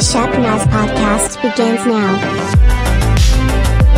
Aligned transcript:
The 0.00 0.06
Shep 0.06 0.30
podcast 0.30 1.42
begins 1.42 1.84
now. 1.84 2.16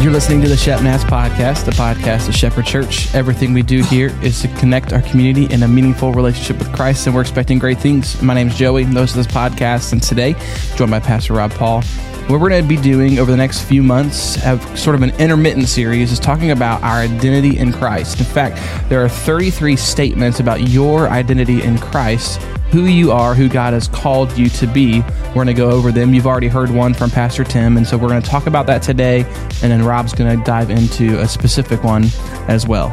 You're 0.03 0.11
listening 0.11 0.43
to 0.43 0.49
the 0.49 0.57
Shep 0.57 0.81
podcast, 0.81 1.65
the 1.65 1.71
podcast 1.71 2.29
of 2.29 2.35
Shepherd 2.35 2.67
Church. 2.67 3.15
Everything 3.15 3.55
we 3.55 3.63
do 3.63 3.85
here 3.85 4.11
is 4.21 4.43
to 4.43 4.49
connect 4.57 4.93
our 4.93 5.03
community 5.03 5.45
in 5.55 5.63
a 5.63 5.69
meaningful 5.69 6.13
relationship 6.13 6.59
with 6.59 6.73
Christ, 6.73 7.07
and 7.07 7.15
we're 7.15 7.21
expecting 7.21 7.61
great 7.61 7.79
things. 7.79 8.21
My 8.21 8.35
name 8.35 8.49
is 8.49 8.57
Joey, 8.57 8.83
those 8.83 9.15
are 9.15 9.23
this 9.23 9.29
podcast, 9.29 9.93
and 9.93 10.03
today, 10.03 10.35
joined 10.75 10.91
by 10.91 10.99
Pastor 10.99 11.35
Rob 11.35 11.53
Paul. 11.53 11.83
What 12.27 12.41
we're 12.41 12.49
going 12.49 12.63
to 12.63 12.69
be 12.69 12.79
doing 12.79 13.21
over 13.21 13.31
the 13.31 13.37
next 13.37 13.63
few 13.63 13.85
months, 13.85 14.35
have 14.35 14.61
sort 14.77 14.97
of 14.97 15.03
an 15.03 15.11
intermittent 15.21 15.69
series, 15.69 16.11
is 16.11 16.19
talking 16.19 16.51
about 16.51 16.83
our 16.83 16.97
identity 16.97 17.57
in 17.59 17.73
Christ. 17.73 18.19
In 18.19 18.27
fact, 18.27 18.61
there 18.89 19.05
are 19.05 19.09
33 19.09 19.77
statements 19.77 20.41
about 20.41 20.63
your 20.63 21.09
identity 21.11 21.63
in 21.63 21.79
Christ 21.79 22.41
who 22.73 22.87
you 22.87 23.13
are, 23.13 23.35
who 23.35 23.49
God 23.49 23.75
has 23.75 23.87
called 23.87 24.37
you 24.37 24.49
to 24.49 24.67
be. 24.67 25.01
We're 25.29 25.35
going 25.35 25.47
to 25.49 25.55
go 25.55 25.71
over 25.71 25.93
them. 25.93 26.15
You've 26.15 26.27
already 26.27 26.49
heard 26.49 26.71
one 26.71 26.95
from 26.95 27.11
Pastor 27.11 27.45
Tim, 27.45 27.77
and 27.77 27.87
so 27.87 27.99
we're 27.99 28.09
going 28.09 28.23
to 28.23 28.29
talk 28.29 28.47
about 28.47 28.67
that 28.67 28.83
today, 28.83 29.21
and 29.63 29.71
then 29.71 29.85
Rob's 29.85 30.15
going 30.15 30.39
to 30.39 30.43
dive 30.45 30.71
into 30.71 31.21
a 31.21 31.29
specific 31.29 31.85
one 31.85 32.05
as 32.49 32.67
well. 32.67 32.89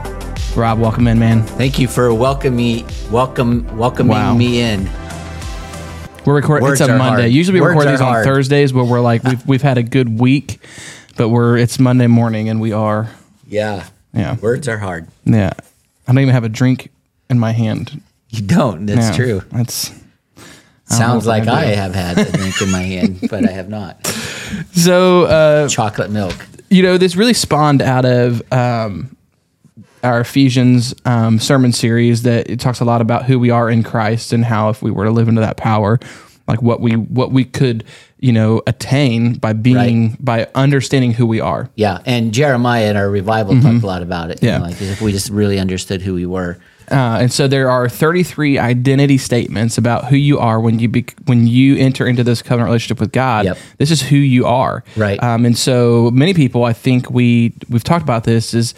Rob, 0.55 0.79
welcome 0.79 1.07
in, 1.07 1.17
man. 1.17 1.43
Thank 1.43 1.79
you 1.79 1.87
for 1.87 2.13
welcoming 2.13 2.57
me, 2.57 2.85
welcome, 3.09 3.77
welcoming 3.77 4.11
Wow. 4.11 4.35
me 4.35 4.59
in. 4.61 4.89
We're 6.25 6.35
recording. 6.35 6.67
It's 6.70 6.81
a 6.81 6.87
Monday. 6.87 7.21
hard. 7.21 7.31
Usually 7.31 7.55
we 7.55 7.61
Words 7.61 7.77
record 7.77 7.93
these 7.93 8.01
on 8.01 8.07
hard. 8.07 8.25
Thursdays, 8.25 8.71
but 8.73 8.85
we're 8.85 8.99
like 8.99 9.23
we've 9.23 9.48
we've 9.48 9.61
had 9.61 9.77
a 9.77 9.84
good 9.84 10.20
week, 10.20 10.59
but 11.17 11.29
we're 11.29 11.57
it's 11.57 11.79
Monday 11.79 12.07
morning, 12.07 12.49
and 12.49 12.59
we 12.61 12.71
are 12.73 13.09
Yeah, 13.48 13.85
yeah 14.13 14.35
words 14.35 14.67
are 14.67 14.77
hard. 14.77 15.07
yeah. 15.25 15.51
I 16.07 16.11
don't 16.11 16.20
even 16.21 16.34
have 16.34 16.43
a 16.43 16.49
drink 16.49 16.91
in 17.29 17.39
my 17.39 17.51
hand. 17.53 18.01
You 18.29 18.41
don't. 18.43 18.85
That's 18.85 19.15
true. 19.15 19.41
That's 19.51 19.91
Sounds 20.85 21.27
like 21.27 21.47
I 21.47 21.61
I 21.61 21.65
have 21.65 21.93
had 21.93 22.17
a 22.17 22.31
drink 22.31 22.59
in 22.61 22.71
my 22.71 22.81
hand, 22.81 23.20
but 23.29 23.47
I 23.47 23.51
have 23.51 23.70
not. 23.70 24.05
so. 24.73 25.25
uh 25.25 25.67
Chocolate 25.67 26.09
milk. 26.11 26.35
you 26.70 26.81
know, 26.81 26.98
this 26.98 27.15
really 27.15 27.34
spawned 27.34 27.81
out 27.84 28.05
of 28.05 28.41
um, 28.51 29.15
our 30.04 30.21
Ephesians 30.21 30.95
um, 31.05 31.39
sermon 31.39 31.71
series 31.73 32.23
that 32.23 32.49
it 32.49 32.59
talks 32.59 32.79
a 32.79 32.85
lot 32.85 33.01
about 33.01 33.26
who 33.26 33.37
we 33.39 33.49
are 33.51 33.70
in 33.70 33.84
Christ 33.84 34.34
and 34.34 34.43
how 34.45 34.70
if 34.70 34.82
we 34.82 34.89
were 34.91 35.05
to 35.05 35.11
live 35.11 35.27
into 35.27 35.41
that 35.41 35.57
power, 35.57 35.99
like 36.48 36.61
what 36.61 36.82
we 36.82 36.93
what 36.93 37.32
we 37.32 37.45
could 37.45 37.84
you 38.20 38.32
know 38.34 38.61
attain 38.65 39.34
by 39.35 39.54
being 39.54 40.17
by 40.20 40.48
understanding 40.55 41.11
who 41.13 41.27
we 41.27 41.39
are. 41.39 41.70
Yeah, 41.76 41.99
and 42.05 42.34
Jeremiah 42.34 42.89
in 42.89 42.98
our 42.98 43.09
revival 43.09 43.59
talked 43.61 43.84
a 43.84 43.87
lot 43.87 44.01
about 44.01 44.32
it. 44.32 44.41
you 44.41 44.48
Mm-hmm. 44.49 44.54
Yeah. 44.54 44.57
know, 44.57 44.63
like 44.73 44.82
if 44.82 45.01
we 45.01 45.11
just 45.11 45.29
really 45.29 45.59
understood 45.59 46.01
who 46.01 46.15
we 46.15 46.26
were. 46.26 46.57
Uh, 46.91 47.20
and 47.21 47.32
so 47.32 47.48
there 47.48 47.70
are 47.70 47.87
33 47.90 48.57
identity 48.57 49.18
statements 49.18 49.77
about 49.77 50.05
who 50.05 50.15
you 50.15 50.40
are 50.40 50.59
when 50.59 50.79
you 50.79 50.87
be, 50.90 51.05
when 51.26 51.48
you 51.48 51.76
enter 51.77 52.07
into 52.07 52.23
this 52.23 52.41
covenant 52.41 52.68
relationship 52.68 52.99
with 52.99 53.12
God. 53.12 53.45
Yep. 53.45 53.57
This 53.77 53.91
is 53.91 54.01
who 54.01 54.15
you 54.18 54.45
are. 54.45 54.84
Right. 54.95 55.21
Um, 55.21 55.45
and 55.45 55.57
so 55.57 56.10
many 56.12 56.34
people, 56.34 56.63
I 56.63 56.73
think 56.73 57.10
we 57.10 57.54
we've 57.70 57.84
talked 57.84 58.04
about 58.04 58.23
this 58.23 58.54
is 58.54 58.73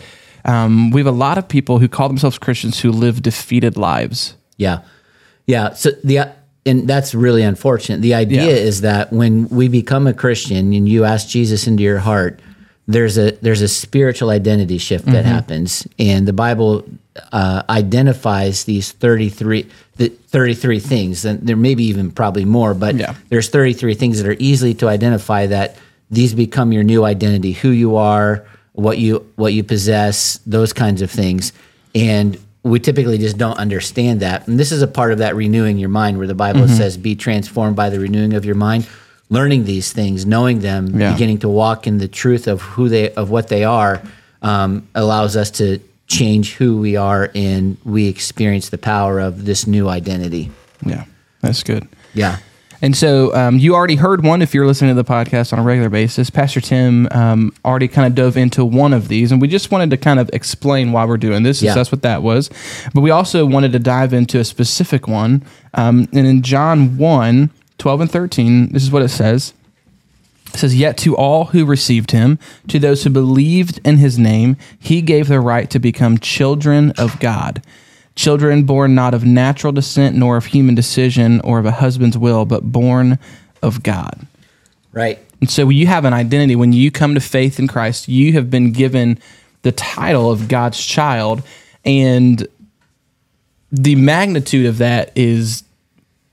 um, 0.46 0.92
we 0.92 1.00
have 1.02 1.08
a 1.08 1.12
lot 1.12 1.38
of 1.38 1.48
people 1.48 1.80
who 1.80 1.88
call 1.88 2.08
themselves 2.08 2.38
Christians 2.38 2.80
who 2.80 2.92
live 2.92 3.22
defeated 3.22 3.78
lives. 3.78 4.36
Yeah, 4.58 4.80
yeah. 5.46 5.74
So 5.74 5.92
the 6.04 6.34
and 6.66 6.88
that's 6.88 7.16
really 7.16 7.42
unfortunate. 7.44 8.02
The 8.02 8.14
idea 8.14 8.44
Yeah. 8.46 8.50
is 8.52 8.82
that 8.82 9.12
when 9.12 9.48
we 9.50 9.68
become 9.68 10.06
a 10.08 10.14
Christian 10.14 10.74
and 10.74 10.88
you 10.88 11.06
ask 11.06 11.28
Jesus 11.28 11.66
into 11.68 11.82
your 11.84 12.00
heart, 12.00 12.40
there's 12.88 13.18
a 13.18 13.32
there's 13.42 13.62
a 13.62 13.68
spiritual 13.68 14.30
identity 14.30 14.78
shift 14.78 15.06
that 15.06 15.24
Mm-hmm. 15.24 15.34
happens, 15.34 15.88
and 16.00 16.28
the 16.28 16.34
Bible 16.34 16.84
uh, 17.32 17.64
identifies 17.70 18.64
these 18.66 18.92
thirty 18.92 19.30
three 19.30 19.68
the 19.98 20.10
thirty 20.10 20.54
three 20.54 20.80
things, 20.80 21.26
and 21.26 21.40
there 21.48 21.56
may 21.56 21.76
be 21.76 21.84
even 21.86 22.12
probably 22.12 22.46
more, 22.46 22.74
but 22.74 22.96
Yeah. 22.96 23.16
there's 23.30 23.50
thirty 23.50 23.74
three 23.74 23.94
things 23.94 24.22
that 24.22 24.28
are 24.28 24.36
easily 24.40 24.74
to 24.76 24.88
identify 24.88 25.46
that 25.48 25.76
these 26.10 26.34
become 26.34 26.72
your 26.74 26.84
new 26.84 27.06
identity, 27.06 27.54
who 27.54 27.70
you 27.70 27.96
are, 27.96 28.46
what 28.74 28.98
you 28.98 29.26
what 29.36 29.54
you 29.54 29.64
possess, 29.64 30.40
those 30.46 30.74
kinds 30.74 31.02
of 31.02 31.12
things, 31.12 31.54
and 31.96 32.38
we 32.64 32.80
typically 32.80 33.18
just 33.18 33.38
don't 33.38 33.58
understand 33.58 34.20
that. 34.20 34.48
And 34.48 34.60
this 34.60 34.72
is 34.72 34.82
a 34.82 34.88
part 34.88 35.12
of 35.12 35.18
that 35.20 35.36
renewing 35.36 35.78
your 35.78 35.90
mind, 35.90 36.18
where 36.18 36.28
the 36.28 36.36
Bible 36.36 36.62
Mm-hmm. 36.62 36.76
says, 36.76 36.98
"Be 36.98 37.16
transformed 37.16 37.76
by 37.76 37.90
the 37.90 38.00
renewing 38.00 38.34
of 38.34 38.44
your 38.46 38.56
mind." 38.56 38.88
Learning 39.32 39.64
these 39.64 39.92
things, 39.94 40.26
knowing 40.26 40.60
them, 40.60 41.00
Yeah. 41.00 41.14
beginning 41.14 41.40
to 41.40 41.50
walk 41.50 41.88
in 41.88 41.98
the 41.98 42.08
truth 42.08 42.48
of 42.48 42.62
who 42.62 42.88
they 42.90 43.10
of 43.14 43.30
what 43.32 43.48
they 43.48 43.64
are, 43.64 44.02
um, 44.44 44.84
allows 44.94 45.36
us 45.36 45.50
to 45.52 45.80
change 46.08 46.56
who 46.56 46.78
we 46.78 46.98
are, 46.98 47.32
and 47.34 47.78
we 47.86 48.08
experience 48.08 48.68
the 48.70 48.78
power 48.78 49.20
of 49.20 49.46
this 49.46 49.66
new 49.66 49.88
identity. 49.88 50.52
Yeah, 50.86 51.06
that's 51.42 51.64
good. 51.64 51.88
Yeah, 52.14 52.38
And 52.82 52.98
so 52.98 53.34
um, 53.34 53.58
you 53.60 53.74
already 53.76 53.96
heard 53.96 54.24
one 54.24 54.42
if 54.42 54.54
you're 54.54 54.66
listening 54.68 54.90
to 54.96 55.02
the 55.02 55.08
podcast 55.10 55.54
on 55.54 55.60
a 55.60 55.62
regular 55.62 55.88
basis. 55.90 56.30
Pastor 56.30 56.60
Tim 56.60 57.08
um, 57.12 57.54
already 57.64 57.88
kind 57.88 58.06
of 58.08 58.16
dove 58.16 58.36
into 58.36 58.66
one 58.66 58.92
of 58.92 59.08
these, 59.08 59.32
and 59.32 59.40
we 59.42 59.48
just 59.48 59.72
wanted 59.72 59.92
to 59.92 59.98
kind 59.98 60.20
of 60.20 60.30
explain 60.34 60.92
why 60.92 61.06
we're 61.06 61.16
doing 61.18 61.44
this. 61.44 61.62
Yeah. 61.62 61.74
That's 61.76 61.92
what 61.92 62.02
that 62.02 62.22
was. 62.24 62.50
But 62.94 63.00
we 63.02 63.12
also 63.12 63.46
wanted 63.46 63.72
to 63.74 63.80
dive 63.80 64.12
into 64.14 64.40
a 64.40 64.44
specific 64.44 65.08
one. 65.08 65.44
Um, 65.76 66.10
and 66.12 66.28
in 66.28 66.42
John 66.42 66.98
1 66.98 67.50
12 67.82 68.02
and 68.02 68.12
13, 68.12 68.74
this 68.74 68.84
is 68.84 68.92
what 68.92 69.02
it 69.02 69.10
says. 69.10 69.56
It 70.54 70.60
says, 70.60 70.76
Yet 70.76 70.98
to 71.00 71.18
all 71.18 71.46
who 71.46 71.66
received 71.66 72.12
him, 72.12 72.38
to 72.68 72.78
those 72.78 73.04
who 73.04 73.10
believed 73.10 73.80
in 73.84 73.98
his 73.98 74.20
name, 74.20 74.56
he 74.80 75.02
gave 75.02 75.28
the 75.28 75.40
right 75.40 75.68
to 75.72 75.80
become 75.80 76.20
children 76.20 76.92
of 76.92 77.20
God. 77.20 77.64
Children 78.16 78.66
born 78.66 78.94
not 78.94 79.16
of 79.16 79.26
natural 79.26 79.74
descent, 79.74 80.16
nor 80.16 80.38
of 80.38 80.46
human 80.46 80.76
decision, 80.76 81.42
or 81.42 81.58
of 81.58 81.66
a 81.66 81.72
husband's 81.72 82.20
will, 82.20 82.46
but 82.46 82.72
born 82.72 83.18
of 83.64 83.82
God. 83.82 84.28
right. 84.94 85.18
And 85.40 85.50
so 85.50 85.70
you 85.70 85.88
have 85.88 86.06
an 86.06 86.14
identity, 86.14 86.56
when 86.56 86.74
you 86.74 86.92
come 86.92 87.16
to 87.16 87.20
faith 87.20 87.58
in 87.58 87.68
Christ, 87.68 88.08
you 88.08 88.34
have 88.34 88.52
been 88.52 88.74
given 88.74 89.18
the 89.64 89.72
title 89.72 90.30
of 90.30 90.48
God's 90.48 90.80
child. 90.80 91.42
And 91.84 92.48
the 93.72 93.96
magnitude 93.96 94.68
of 94.68 94.78
that 94.78 95.12
is, 95.16 95.64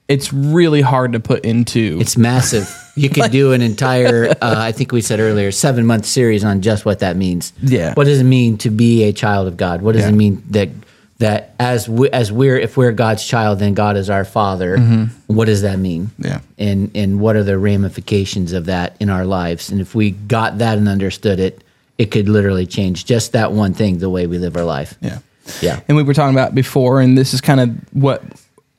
it's 0.09 0.33
really 0.33 0.81
hard 0.81 1.13
to 1.13 1.21
put 1.21 1.45
into. 1.45 1.99
It's 2.01 2.17
massive. 2.17 2.69
You 2.97 3.11
could 3.11 3.31
do 3.41 3.53
an 3.53 3.61
entire, 3.63 4.31
uh, 4.31 4.35
I 4.41 4.73
think 4.73 4.91
we 4.93 5.01
said 5.03 5.21
earlier, 5.21 5.53
seven 5.53 5.85
month 5.87 6.07
series 6.07 6.45
on 6.45 6.63
just 6.63 6.85
what 6.85 7.01
that 7.01 7.17
means. 7.17 7.53
Yeah. 7.63 7.95
What 7.95 8.05
does 8.05 8.21
it 8.21 8.25
mean 8.25 8.57
to 8.59 8.71
be 8.71 9.05
a 9.05 9.13
child 9.13 9.47
of 9.49 9.57
God? 9.57 9.83
What 9.83 9.93
does 9.93 10.03
Yeah. 10.03 10.09
it 10.11 10.13
mean 10.15 10.43
that 10.51 10.71
that 11.19 11.53
as 11.59 11.89
we, 11.89 12.09
as 12.11 12.31
we're 12.31 12.57
if 12.57 12.77
we're 12.77 12.93
God's 12.93 13.25
child, 13.27 13.59
then 13.59 13.75
God 13.75 13.97
is 13.97 14.09
our 14.09 14.25
Father? 14.25 14.79
What 15.27 15.47
does 15.47 15.63
that 15.63 15.79
mean? 15.79 16.07
Mm-hmm. 16.07 16.25
Yeah. 16.27 16.41
And 16.59 16.91
and 16.95 17.21
what 17.21 17.35
are 17.37 17.43
the 17.43 17.59
ramifications 17.59 18.53
of 18.53 18.67
that 18.67 18.97
in 19.01 19.11
our 19.11 19.25
lives? 19.25 19.71
And 19.71 19.81
if 19.81 19.95
we 19.97 20.13
got 20.13 20.59
that 20.59 20.79
and 20.79 20.89
understood 20.89 21.41
it, 21.41 21.63
it 21.99 22.13
could 22.13 22.29
literally 22.29 22.67
change 22.67 23.05
just 23.05 23.33
that 23.33 23.51
one 23.53 23.75
thing, 23.75 23.99
the 23.99 24.09
way 24.09 24.27
we 24.29 24.39
live 24.39 24.57
our 24.57 24.65
life. 24.65 24.95
yeah. 25.01 25.19
Yeah. 25.61 25.81
and 25.89 25.97
we 25.97 26.03
were 26.05 26.15
talking 26.15 26.35
about 26.37 26.55
before, 26.55 27.01
and 27.01 27.17
this 27.19 27.35
is 27.35 27.41
kind 27.41 27.59
of 27.61 27.71
what 27.93 28.23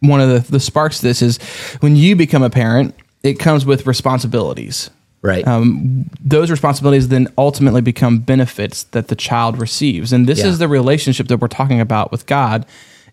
one 0.02 0.22
of 0.22 0.30
the, 0.30 0.52
the 0.52 0.60
sparks 0.60 0.98
to 1.00 1.04
this 1.08 1.22
is 1.22 1.38
when 1.82 1.96
you 1.96 2.16
become 2.16 2.44
a 2.44 2.50
parent, 2.50 2.96
it 3.24 3.40
comes 3.40 3.66
with 3.66 3.86
responsibilities. 3.88 4.90
Right. 5.22 5.46
Um, 5.46 6.10
those 6.24 6.50
responsibilities 6.50 7.10
then 7.10 7.28
ultimately 7.38 7.82
become 7.82 8.20
benefits 8.20 8.84
that 8.84 9.10
the 9.10 9.16
child 9.16 9.58
receives, 9.60 10.14
and 10.14 10.28
this 10.28 10.40
Yeah. 10.40 10.48
is 10.48 10.60
the 10.60 10.68
relationship 10.70 11.28
that 11.28 11.38
we're 11.38 11.48
talking 11.50 11.82
about 11.82 12.12
with 12.12 12.26
God. 12.26 12.66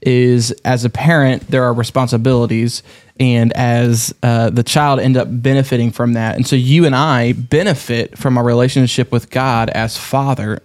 Is 0.03 0.53
as 0.65 0.85
a 0.85 0.91
parent, 0.91 1.49
there 1.51 1.65
are 1.65 1.73
responsibilities, 1.73 2.83
and 3.19 3.51
as 3.55 4.15
uh, 4.23 4.51
the 4.51 4.63
child 4.63 5.01
end 5.01 5.17
up 5.17 5.27
benefiting 5.31 5.91
from 5.91 6.13
that, 6.13 6.37
and 6.37 6.47
so 6.47 6.55
you 6.55 6.85
and 6.85 6.95
I 6.95 7.33
benefit 7.33 8.17
from 8.19 8.37
our 8.37 8.45
relationship 8.45 9.11
with 9.11 9.31
God 9.31 9.71
as 9.71 9.97
father 9.97 10.63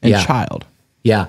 and 0.00 0.12
Yeah. 0.12 0.24
child. 0.24 0.64
Yeah. 1.02 1.26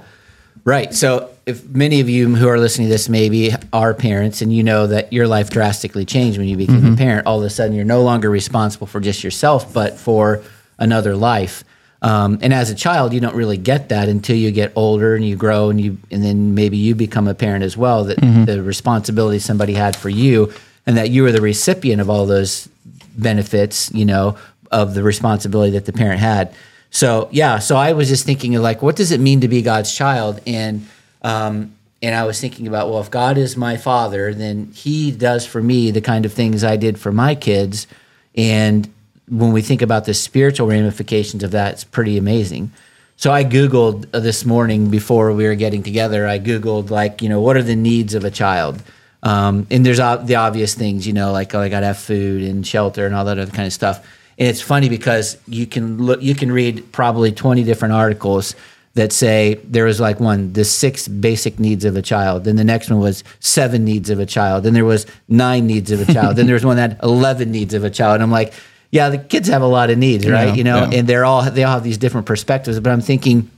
Right. 0.63 0.93
So, 0.93 1.31
if 1.49 1.67
many 1.67 1.99
of 1.99 2.07
you 2.07 2.35
who 2.35 2.47
are 2.47 2.59
listening 2.59 2.87
to 2.87 2.91
this 2.91 3.09
maybe 3.09 3.53
are 3.73 3.93
parents 3.93 4.41
and 4.41 4.53
you 4.53 4.63
know 4.63 4.85
that 4.85 5.11
your 5.11 5.27
life 5.27 5.49
drastically 5.49 6.05
changed 6.05 6.37
when 6.37 6.47
you 6.47 6.55
became 6.55 6.93
a 6.93 6.95
parent, 6.95 7.25
all 7.25 7.39
of 7.39 7.45
a 7.45 7.49
sudden 7.49 7.75
you're 7.75 7.85
no 7.85 8.03
longer 8.03 8.29
responsible 8.29 8.85
for 8.85 8.99
just 8.99 9.23
yourself, 9.23 9.73
but 9.73 9.97
for 9.97 10.43
another 10.77 11.15
life. 11.15 11.63
Um, 12.03 12.37
and 12.41 12.53
as 12.53 12.69
a 12.69 12.75
child, 12.75 13.13
you 13.13 13.19
don't 13.19 13.35
really 13.35 13.57
get 13.57 13.89
that 13.89 14.07
until 14.07 14.37
you 14.37 14.51
get 14.51 14.71
older 14.75 15.15
and 15.15 15.25
you 15.25 15.35
grow 15.35 15.69
and 15.69 15.81
you, 15.81 15.97
and 16.11 16.23
then 16.23 16.53
maybe 16.53 16.77
you 16.77 16.93
become 16.95 17.27
a 17.27 17.33
parent 17.33 17.63
as 17.63 17.75
well. 17.75 18.05
That 18.05 18.21
the 18.45 18.61
responsibility 18.61 19.39
somebody 19.39 19.73
had 19.73 19.95
for 19.95 20.09
you, 20.09 20.53
and 20.85 20.95
that 20.97 21.09
you 21.09 21.23
were 21.23 21.31
the 21.31 21.41
recipient 21.41 21.99
of 21.99 22.09
all 22.09 22.25
those 22.25 22.69
benefits, 23.17 23.91
you 23.91 24.05
know, 24.05 24.37
of 24.71 24.93
the 24.93 25.03
responsibility 25.03 25.71
that 25.71 25.85
the 25.85 25.93
parent 25.93 26.19
had. 26.19 26.53
So 26.91 27.27
yeah, 27.31 27.59
so 27.59 27.75
I 27.75 27.93
was 27.93 28.07
just 28.07 28.25
thinking 28.25 28.55
of 28.55 28.61
like, 28.61 28.81
what 28.81 28.95
does 28.95 29.11
it 29.11 29.19
mean 29.19 29.41
to 29.41 29.47
be 29.47 29.61
God's 29.61 29.93
child? 29.93 30.39
And 30.47 30.87
um, 31.21 31.75
and 32.01 32.15
I 32.15 32.23
was 32.23 32.39
thinking 32.39 32.67
about, 32.67 32.89
well, 32.89 33.01
if 33.01 33.11
God 33.11 33.37
is 33.37 33.57
my 33.57 33.75
father, 33.75 34.33
then 34.33 34.71
He 34.73 35.11
does 35.11 35.45
for 35.45 35.61
me 35.61 35.91
the 35.91 36.01
kind 36.01 36.25
of 36.25 36.33
things 36.33 36.63
I 36.63 36.77
did 36.77 36.99
for 36.99 37.11
my 37.11 37.35
kids. 37.35 37.87
And 38.35 38.91
when 39.27 39.51
we 39.51 39.61
think 39.61 39.81
about 39.81 40.05
the 40.05 40.13
spiritual 40.13 40.67
ramifications 40.67 41.43
of 41.43 41.51
that, 41.51 41.73
it's 41.73 41.83
pretty 41.83 42.17
amazing. 42.17 42.71
So 43.17 43.33
I 43.33 43.43
Googled 43.43 44.07
uh, 44.13 44.21
this 44.21 44.45
morning 44.45 44.89
before 44.89 45.33
we 45.33 45.43
were 45.43 45.55
getting 45.55 45.83
together, 45.83 46.25
I 46.25 46.39
Googled, 46.39 46.89
like, 46.89 47.21
you 47.21 47.27
know, 47.27 47.41
what 47.41 47.57
are 47.57 47.63
the 47.63 47.75
needs 47.75 48.13
of 48.13 48.23
a 48.23 48.31
child? 48.31 48.81
Um, 49.21 49.67
and 49.69 49.85
there's 49.85 49.97
the 49.97 50.35
obvious 50.35 50.73
things, 50.73 51.05
you 51.05 51.11
know, 51.11 51.33
like 51.33 51.53
oh, 51.53 51.59
I 51.59 51.67
got 51.67 51.81
to 51.81 51.87
have 51.87 51.97
food 51.97 52.43
and 52.43 52.65
shelter 52.65 53.05
and 53.05 53.13
all 53.13 53.25
that 53.25 53.37
other 53.37 53.51
kind 53.51 53.67
of 53.67 53.73
stuff. 53.73 54.07
And 54.37 54.47
it's 54.47 54.61
funny 54.61 54.87
because 54.87 55.37
you 55.47 55.67
can 55.67 56.01
look, 56.01 56.21
you 56.21 56.33
can 56.33 56.49
read 56.49 56.93
probably 56.93 57.33
20 57.33 57.65
different 57.65 57.93
articles 57.93 58.55
that 58.95 59.11
say 59.13 59.55
there 59.63 59.85
was 59.85 59.99
like 59.99 60.19
one 60.19 60.53
the 60.53 60.65
six 60.65 61.07
basic 61.07 61.59
needs 61.59 61.85
of 61.85 61.95
a 61.95 62.01
child 62.01 62.43
then 62.43 62.55
the 62.55 62.63
next 62.63 62.89
one 62.89 62.99
was 62.99 63.23
seven 63.39 63.85
needs 63.85 64.09
of 64.09 64.19
a 64.19 64.25
child 64.25 64.63
then 64.63 64.73
there 64.73 64.85
was 64.85 65.05
nine 65.27 65.67
needs 65.67 65.91
of 65.91 66.07
a 66.07 66.11
child 66.13 66.35
then 66.35 66.45
there 66.45 66.55
was 66.55 66.65
one 66.65 66.75
that 66.75 66.91
had 66.91 67.03
11 67.03 67.51
needs 67.51 67.73
of 67.73 67.83
a 67.83 67.89
child. 67.89 68.15
And 68.15 68.23
i'm 68.23 68.31
like 68.31 68.53
yeah 68.91 69.09
the 69.09 69.17
kids 69.17 69.47
have 69.47 69.61
a 69.61 69.67
lot 69.67 69.89
of 69.89 69.97
needs 69.97 70.27
right? 70.27 70.49
Yeah, 70.49 70.53
you 70.55 70.63
know 70.63 70.89
yeah. 70.89 70.99
and 70.99 71.07
they're 71.07 71.25
all 71.25 71.49
they 71.49 71.63
all 71.63 71.73
have 71.73 71.83
these 71.83 71.97
different 71.97 72.25
perspectives 72.25 72.79
but 72.79 72.91
i'm 72.91 73.01
thinking 73.01 73.49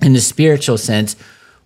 in 0.00 0.12
the 0.12 0.20
spiritual 0.20 0.78
sense 0.78 1.16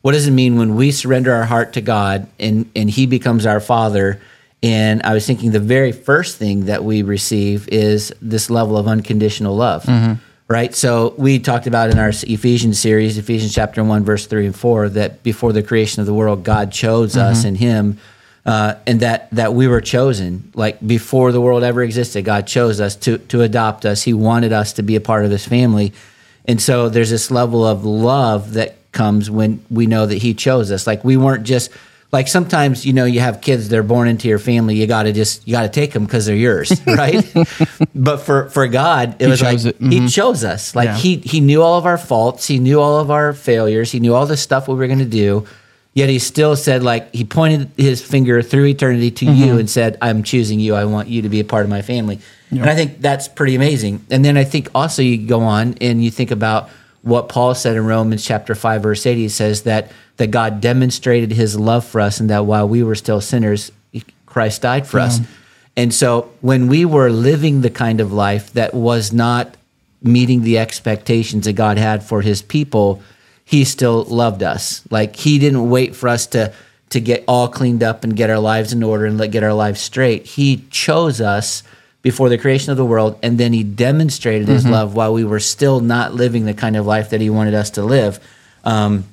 what 0.02 0.12
does 0.12 0.26
it 0.26 0.30
mean 0.30 0.56
when 0.56 0.76
we 0.76 0.92
surrender 0.92 1.32
our 1.32 1.44
heart 1.44 1.72
to 1.74 1.80
god 1.80 2.26
and 2.38 2.70
and 2.74 2.90
he 2.90 3.06
becomes 3.06 3.46
our 3.46 3.60
father? 3.60 4.20
And 4.62 5.02
i 5.04 5.14
was 5.14 5.26
thinking 5.26 5.52
the 5.52 5.58
very 5.58 5.90
first 5.90 6.36
thing 6.36 6.66
that 6.66 6.84
we 6.84 7.02
receive 7.02 7.66
is 7.68 8.12
this 8.20 8.50
level 8.50 8.76
of 8.76 8.86
unconditional 8.86 9.56
love 9.56 9.84
mm-hmm. 9.84 10.22
Right? 10.50 10.74
So 10.74 11.14
we 11.16 11.38
talked 11.38 11.68
about 11.68 11.90
in 11.90 11.98
our 11.98 12.08
ephesians 12.08 12.78
series 12.78 13.16
ephesians 13.16 13.54
chapter 13.54 13.82
1 13.84 14.04
verse 14.04 14.26
3 14.26 14.46
and 14.46 14.56
4 14.56 14.88
that 14.90 15.22
before 15.22 15.52
the 15.52 15.62
creation 15.62 16.00
of 16.00 16.06
the 16.06 16.14
world 16.14 16.42
god 16.42 16.72
chose 16.72 17.16
us 17.16 17.44
in 17.44 17.54
him 17.54 17.98
uh, 18.46 18.74
and 18.86 19.00
that 19.00 19.30
that 19.30 19.54
we 19.54 19.68
were 19.68 19.80
chosen. 19.80 20.50
Like 20.54 20.84
before 20.84 21.32
the 21.32 21.40
world 21.40 21.62
ever 21.62 21.82
existed 21.82 22.24
god 22.24 22.46
chose 22.46 22.80
us 22.80 22.96
to 22.96 23.18
to 23.18 23.42
adopt 23.42 23.84
us. 23.84 24.02
He 24.02 24.12
wanted 24.12 24.52
us 24.52 24.72
to 24.74 24.82
be 24.82 24.96
a 24.96 25.00
part 25.00 25.24
of 25.24 25.30
his 25.30 25.46
family. 25.46 25.92
And 26.46 26.60
so 26.60 26.88
there's 26.88 27.10
this 27.10 27.30
level 27.30 27.64
of 27.64 27.84
love 27.84 28.54
that 28.54 28.76
comes 28.92 29.30
when 29.30 29.64
we 29.70 29.86
know 29.86 30.06
that 30.06 30.18
he 30.18 30.34
chose 30.34 30.72
us. 30.72 30.86
Like 30.86 31.04
we 31.04 31.16
weren't 31.16 31.44
just 31.44 31.70
like 32.12 32.28
sometimes 32.28 32.84
you 32.84 32.92
know 32.92 33.04
you 33.04 33.20
have 33.20 33.40
kids 33.40 33.68
they're 33.68 33.82
born 33.82 34.08
into 34.08 34.28
your 34.28 34.38
family 34.38 34.74
you 34.74 34.86
got 34.86 35.04
to 35.04 35.12
just 35.12 35.46
you 35.46 35.52
got 35.52 35.62
to 35.62 35.68
take 35.68 35.92
them 35.92 36.04
because 36.04 36.26
they're 36.26 36.36
yours 36.36 36.72
right? 36.86 37.24
But 37.94 38.18
for 38.18 38.48
for 38.50 38.66
god 38.66 39.16
it 39.20 39.28
was 39.28 39.42
like 39.42 39.64
it. 39.64 39.76
he 39.78 39.84
mm-hmm. 39.84 40.06
chose 40.06 40.44
us. 40.44 40.74
Like 40.74 40.86
Yeah. 40.86 40.96
he 40.96 41.16
he 41.18 41.40
knew 41.40 41.62
all 41.62 41.78
of 41.78 41.86
our 41.86 41.98
faults 41.98 42.46
he 42.46 42.58
knew 42.58 42.80
all 42.80 42.98
of 42.98 43.10
our 43.10 43.32
failures 43.32 43.92
he 43.92 44.00
knew 44.00 44.14
all 44.14 44.26
the 44.26 44.36
stuff 44.36 44.68
we 44.68 44.74
were 44.74 44.86
going 44.86 44.98
to 44.98 45.04
do 45.04 45.46
yet 45.94 46.08
he 46.08 46.18
still 46.18 46.56
said 46.56 46.82
like 46.82 47.12
he 47.14 47.24
pointed 47.24 47.70
his 47.76 48.02
finger 48.02 48.42
through 48.42 48.66
eternity 48.66 49.10
to 49.10 49.24
you 49.26 49.46
mm-hmm. 49.46 49.58
and 49.58 49.70
said 49.70 49.96
i'm 50.02 50.22
choosing 50.22 50.60
you. 50.60 50.74
I 50.74 50.84
want 50.84 51.08
you 51.08 51.22
to 51.22 51.28
be 51.28 51.40
a 51.40 51.44
part 51.44 51.64
of 51.64 51.70
my 51.70 51.82
family. 51.82 52.20
And 52.50 52.64
i 52.64 52.74
think 52.74 53.00
that's 53.00 53.28
pretty 53.28 53.54
amazing. 53.54 54.04
And 54.10 54.24
then 54.24 54.36
i 54.36 54.44
think 54.44 54.68
also 54.74 55.02
you 55.02 55.26
go 55.26 55.40
on 55.40 55.74
and 55.80 56.02
you 56.02 56.10
think 56.10 56.30
about 56.32 56.70
what 57.02 57.28
paul 57.28 57.54
said 57.54 57.76
in 57.76 57.84
romans 57.84 58.24
chapter 58.24 58.54
5 58.54 58.82
verse 58.82 59.06
8 59.06 59.16
he 59.16 59.28
says 59.28 59.62
that 59.62 59.90
that 60.16 60.30
god 60.30 60.60
demonstrated 60.60 61.32
his 61.32 61.58
love 61.58 61.84
for 61.84 62.00
us 62.00 62.20
and 62.20 62.30
that 62.30 62.44
while 62.44 62.68
we 62.68 62.82
were 62.82 62.94
still 62.94 63.20
sinners 63.20 63.72
christ 64.26 64.62
died 64.62 64.86
for 64.86 65.00
us 65.00 65.20
and 65.76 65.94
so 65.94 66.30
when 66.40 66.66
we 66.66 66.84
were 66.84 67.10
living 67.10 67.60
the 67.60 67.70
kind 67.70 68.00
of 68.00 68.12
life 68.12 68.52
that 68.52 68.74
was 68.74 69.12
not 69.12 69.56
meeting 70.02 70.42
the 70.42 70.58
expectations 70.58 71.44
that 71.44 71.52
God 71.54 71.78
had 71.78 72.02
for 72.02 72.22
his 72.22 72.42
people, 72.42 73.02
he 73.44 73.64
still 73.64 74.04
loved 74.04 74.42
us. 74.42 74.82
Like 74.90 75.16
he 75.16 75.38
didn't 75.38 75.70
wait 75.70 75.94
for 75.94 76.08
us 76.08 76.26
to 76.28 76.52
to 76.90 77.00
get 77.00 77.22
all 77.28 77.46
cleaned 77.46 77.84
up 77.84 78.02
and 78.02 78.16
get 78.16 78.30
our 78.30 78.40
lives 78.40 78.72
in 78.72 78.82
order 78.82 79.06
and 79.06 79.16
let 79.16 79.30
get 79.30 79.44
our 79.44 79.54
lives 79.54 79.80
straight. 79.80 80.26
He 80.26 80.64
chose 80.70 81.20
us 81.20 81.62
before 82.02 82.28
the 82.28 82.38
creation 82.38 82.70
of 82.70 82.76
the 82.76 82.84
world 82.84 83.18
and 83.22 83.36
then 83.38 83.52
he 83.52 83.62
demonstrated 83.62 84.48
his 84.48 84.66
love 84.66 84.94
while 84.94 85.12
we 85.12 85.24
were 85.24 85.40
still 85.40 85.80
not 85.80 86.14
living 86.14 86.46
the 86.46 86.54
kind 86.54 86.76
of 86.76 86.86
life 86.86 87.10
that 87.10 87.20
he 87.20 87.28
wanted 87.28 87.54
us 87.54 87.70
to 87.70 87.82
live. 87.82 88.18
Um, 88.64 89.04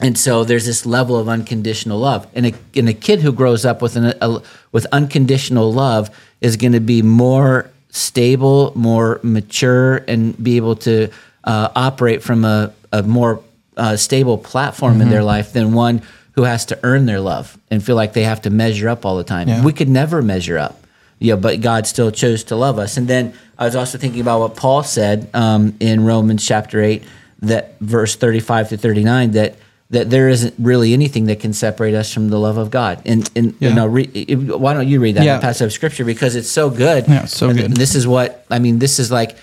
and 0.00 0.18
so 0.18 0.44
there's 0.44 0.66
this 0.66 0.86
level 0.86 1.18
of 1.18 1.28
unconditional 1.28 1.98
love, 1.98 2.26
and 2.34 2.46
a, 2.46 2.52
and 2.74 2.88
a 2.88 2.94
kid 2.94 3.20
who 3.20 3.32
grows 3.32 3.66
up 3.66 3.82
with 3.82 3.96
an, 3.96 4.14
a, 4.20 4.42
with 4.72 4.86
unconditional 4.92 5.70
love 5.72 6.08
is 6.40 6.56
going 6.56 6.72
to 6.72 6.80
be 6.80 7.02
more 7.02 7.70
stable, 7.90 8.72
more 8.74 9.20
mature, 9.22 9.96
and 10.08 10.42
be 10.42 10.56
able 10.56 10.76
to 10.76 11.08
uh, 11.44 11.68
operate 11.76 12.22
from 12.22 12.46
a, 12.46 12.72
a 12.92 13.02
more 13.02 13.42
uh, 13.76 13.96
stable 13.96 14.38
platform 14.38 15.00
in 15.00 15.10
their 15.10 15.22
life 15.22 15.52
than 15.52 15.72
one 15.74 16.02
who 16.32 16.44
has 16.44 16.64
to 16.66 16.78
earn 16.82 17.06
their 17.06 17.20
love 17.20 17.58
and 17.70 17.84
feel 17.84 17.96
like 17.96 18.12
they 18.14 18.24
have 18.24 18.40
to 18.42 18.50
measure 18.50 18.88
up 18.88 19.04
all 19.04 19.16
the 19.16 19.24
time. 19.24 19.48
Yeah. 19.48 19.64
We 19.64 19.72
could 19.72 19.88
never 19.88 20.22
measure 20.22 20.56
up 20.56 20.79
yeah, 21.20 21.36
but 21.36 21.60
God 21.60 21.86
still 21.86 22.10
chose 22.10 22.42
to 22.44 22.56
love 22.56 22.78
us. 22.80 22.96
And 22.96 23.06
then 23.06 23.34
I 23.58 23.66
was 23.66 23.76
also 23.76 23.98
thinking 23.98 24.20
about 24.20 24.40
what 24.40 24.56
Paul 24.56 24.82
said 24.82 25.28
um, 25.34 25.76
in 25.78 26.04
Romans 26.04 26.44
chapter 26.44 26.82
eight, 26.82 27.04
that 27.42 27.78
verse 27.80 28.16
thirty-five 28.16 28.70
to 28.70 28.76
thirty-nine, 28.76 29.30
that 29.32 29.54
that 29.90 30.08
there 30.08 30.28
isn't 30.28 30.54
really 30.58 30.92
anything 30.92 31.26
that 31.26 31.40
can 31.40 31.52
separate 31.52 31.94
us 31.94 32.12
from 32.14 32.28
the 32.30 32.38
love 32.38 32.56
of 32.56 32.70
God. 32.70 33.02
And 33.04 33.28
and 33.36 33.54
Yeah. 33.60 33.68
you 33.68 33.74
know, 33.74 33.86
re, 33.86 34.06
why 34.34 34.72
don't 34.74 34.88
you 34.88 35.00
read 35.00 35.16
that 35.16 35.24
Yeah. 35.24 35.40
passage 35.40 35.66
of 35.66 35.72
scripture 35.72 36.04
because 36.04 36.36
it's 36.36 36.48
so 36.50 36.70
good. 36.70 37.06
Yeah, 37.08 37.26
so 37.26 37.48
And 37.50 37.58
good. 37.58 37.76
This 37.76 37.94
is 37.94 38.06
what 38.06 38.46
I 38.50 38.58
mean. 38.58 38.78
This 38.78 38.98
is 38.98 39.10
like 39.10 39.36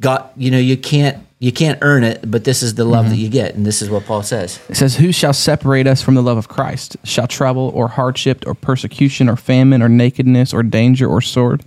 God. 0.00 0.24
You 0.36 0.50
know, 0.50 0.58
you 0.58 0.76
can't 0.76 1.18
you 1.42 1.50
can't 1.50 1.80
earn 1.82 2.04
it, 2.04 2.30
but 2.30 2.44
this 2.44 2.62
is 2.62 2.76
the 2.76 2.84
love 2.84 3.06
Mm-hmm. 3.06 3.14
that 3.14 3.20
you 3.20 3.28
get, 3.28 3.56
and 3.56 3.66
this 3.66 3.82
is 3.82 3.90
what 3.90 4.04
Paul 4.06 4.22
says. 4.22 4.60
It 4.68 4.76
says, 4.76 4.94
Who 4.96 5.10
shall 5.10 5.32
separate 5.32 5.88
us 5.88 6.00
from 6.00 6.14
the 6.14 6.22
love 6.22 6.38
of 6.38 6.46
Christ? 6.46 6.96
Shall 7.02 7.26
trouble 7.26 7.72
or 7.74 7.88
hardship 7.88 8.44
or 8.46 8.54
persecution 8.54 9.28
or 9.28 9.34
famine 9.34 9.82
or 9.82 9.88
nakedness 9.88 10.54
or 10.54 10.62
danger 10.62 11.08
or 11.08 11.20
sword? 11.20 11.64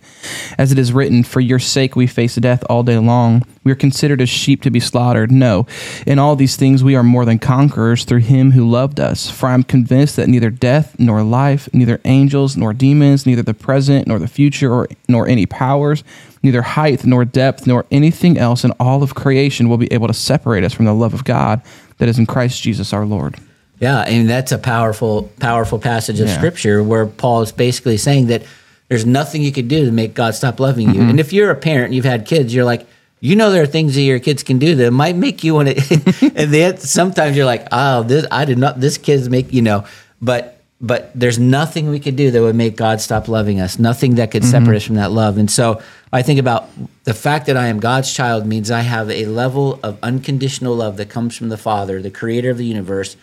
As 0.57 0.71
it 0.71 0.79
is 0.79 0.93
written, 0.93 1.23
For 1.25 1.41
your 1.41 1.59
sake 1.59 1.93
we 1.97 2.07
face 2.07 2.35
death 2.35 2.63
all 2.69 2.83
day 2.83 2.97
long. 2.97 3.43
We 3.65 3.71
are 3.73 3.75
considered 3.75 4.21
as 4.21 4.29
sheep 4.29 4.61
to 4.61 4.71
be 4.71 4.79
slaughtered. 4.79 5.29
No, 5.31 5.65
in 6.07 6.19
all 6.19 6.37
these 6.37 6.55
things 6.55 6.81
we 6.83 6.95
are 6.95 7.03
more 7.03 7.25
than 7.25 7.39
conquerors 7.39 8.05
through 8.05 8.19
him 8.19 8.51
who 8.51 8.69
loved 8.69 8.99
us. 9.01 9.29
For 9.29 9.49
I 9.49 9.55
am 9.55 9.63
convinced 9.63 10.15
that 10.15 10.29
neither 10.29 10.51
death 10.51 10.95
nor 10.99 11.21
life, 11.23 11.67
neither 11.73 11.99
angels 12.05 12.55
nor 12.55 12.71
demons, 12.73 13.25
neither 13.25 13.41
the 13.41 13.53
present 13.55 14.07
nor 14.07 14.19
the 14.19 14.27
future, 14.27 14.71
or, 14.71 14.87
nor 15.09 15.27
any 15.27 15.47
powers, 15.47 16.03
neither 16.43 16.61
height 16.61 17.03
nor 17.05 17.25
depth 17.25 17.65
nor 17.65 17.85
anything 17.89 18.37
else 18.37 18.63
in 18.63 18.69
all 18.79 19.01
of 19.01 19.15
creation 19.15 19.64
will 19.69 19.77
be 19.77 19.91
able 19.91 20.07
to 20.07 20.13
separate 20.13 20.63
us 20.63 20.73
from 20.73 20.85
the 20.85 20.93
love 20.93 21.13
of 21.13 21.23
God 21.23 21.61
that 21.97 22.09
is 22.09 22.17
in 22.19 22.25
Christ 22.25 22.61
Jesus 22.61 22.93
our 22.93 23.05
Lord. 23.05 23.37
Yeah, 23.79 24.01
and 24.01 24.29
that's 24.29 24.51
a 24.51 24.57
powerful, 24.57 25.29
powerful 25.39 25.79
passage 25.79 26.19
of 26.19 26.27
Yeah. 26.27 26.37
scripture 26.37 26.81
where 26.83 27.05
Paul 27.05 27.41
is 27.41 27.51
basically 27.51 27.97
saying 27.97 28.27
that 28.27 28.43
there's 28.89 29.05
nothing 29.05 29.41
you 29.41 29.51
could 29.51 29.67
do 29.67 29.85
to 29.85 29.91
make 29.91 30.13
God 30.13 30.35
stop 30.35 30.59
loving 30.59 30.89
you. 30.89 31.01
Mm-hmm. 31.01 31.09
And 31.09 31.19
if 31.19 31.33
you're 31.33 31.49
a 31.51 31.55
parent 31.55 31.85
and 31.85 31.95
you've 31.95 32.05
had 32.05 32.25
kids, 32.25 32.53
you're 32.53 32.65
like, 32.65 32.87
you 33.19 33.35
know, 33.35 33.49
there 33.49 33.63
are 33.63 33.67
things 33.67 33.95
that 33.95 34.01
your 34.01 34.19
kids 34.19 34.43
can 34.43 34.59
do 34.59 34.75
that 34.75 34.91
might 34.91 35.15
make 35.15 35.43
you 35.43 35.55
want 35.55 35.69
to. 35.69 36.31
and 36.35 36.53
then 36.53 36.77
sometimes 36.77 37.35
you're 37.35 37.45
like, 37.45 37.67
oh, 37.71 38.03
this 38.03 38.25
I 38.31 38.45
did 38.45 38.57
not. 38.59 38.79
This 38.79 38.97
kid's 38.97 39.29
make 39.29 39.51
you 39.51 39.61
know, 39.61 39.85
but 40.21 40.54
but 40.81 41.11
there's 41.15 41.39
nothing 41.39 41.89
we 41.89 41.99
could 41.99 42.15
do 42.15 42.31
that 42.31 42.41
would 42.41 42.55
make 42.55 42.75
God 42.75 42.99
stop 42.99 43.27
loving 43.27 43.61
us. 43.61 43.79
Nothing 43.79 44.15
that 44.15 44.31
could 44.31 44.43
mm-hmm. 44.43 44.51
separate 44.51 44.77
us 44.77 44.83
from 44.83 44.95
that 44.95 45.11
love. 45.11 45.37
And 45.37 45.49
so 45.49 45.81
I 46.11 46.21
think 46.21 46.39
about 46.39 46.69
the 47.05 47.13
fact 47.13 47.45
that 47.45 47.55
I 47.55 47.67
am 47.67 47.79
God's 47.79 48.13
child 48.13 48.45
means 48.45 48.69
I 48.69 48.81
have 48.81 49.09
a 49.09 49.25
level 49.25 49.79
of 49.83 49.97
unconditional 50.03 50.75
love 50.75 50.97
that 50.97 51.09
comes 51.09 51.37
from 51.37 51.49
the 51.49 51.57
Father, 51.57 52.01
the 52.01 52.11
creator 52.11 52.49
of 52.49 52.57
the 52.57 52.65
universe. 52.65 53.15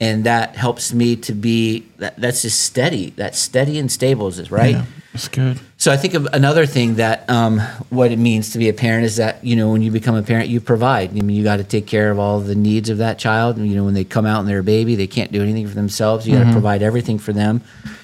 And 0.00 0.24
that 0.24 0.54
helps 0.54 0.92
me 0.92 1.16
to 1.16 1.32
be 1.32 1.88
that, 1.96 2.16
that's 2.18 2.42
just 2.42 2.60
steady. 2.60 3.10
That 3.10 3.34
steady 3.34 3.78
and 3.78 3.90
stable, 3.90 4.28
is 4.28 4.50
right? 4.50 4.76
it's 5.14 5.28
good. 5.28 5.58
So 5.88 5.94
I 5.94 5.96
think 5.96 6.12
of 6.12 6.26
another 6.34 6.66
thing 6.66 6.96
that 6.96 7.24
um, 7.30 7.60
what 7.88 8.12
it 8.12 8.18
means 8.18 8.50
to 8.50 8.58
be 8.58 8.68
a 8.68 8.74
parent 8.74 9.06
is 9.06 9.16
that 9.16 9.42
you 9.42 9.56
know 9.56 9.72
when 9.72 9.80
you 9.80 9.90
become 9.90 10.16
a 10.16 10.22
parent, 10.22 10.50
you 10.50 10.60
provide. 10.60 11.08
I 11.08 11.22
mean, 11.22 11.34
you 11.34 11.42
got 11.42 11.56
to 11.56 11.64
take 11.64 11.86
care 11.86 12.10
of 12.10 12.18
all 12.18 12.40
the 12.40 12.54
needs 12.54 12.90
of 12.90 12.98
that 12.98 13.18
child. 13.18 13.56
You 13.56 13.74
know, 13.74 13.84
when 13.84 13.94
they 13.94 14.04
come 14.04 14.26
out 14.26 14.40
and 14.40 14.46
they're 14.46 14.58
a 14.58 14.62
baby, 14.62 14.96
they 14.96 15.06
can't 15.06 15.32
do 15.32 15.42
anything 15.42 15.66
for 15.66 15.74
themselves. 15.74 16.28
You 16.28 16.36
got 16.36 16.44
to 16.44 16.52
provide 16.52 16.82
everything 16.82 17.18
for 17.18 17.32
them. 17.32 17.62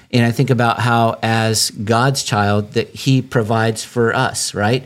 And 0.09 0.25
I 0.25 0.31
think 0.31 0.49
about 0.49 0.79
how, 0.79 1.19
as 1.21 1.69
God's 1.69 2.23
child, 2.23 2.71
that 2.71 2.89
He 2.89 3.21
provides 3.21 3.83
for 3.83 4.15
us, 4.15 4.55
right? 4.55 4.83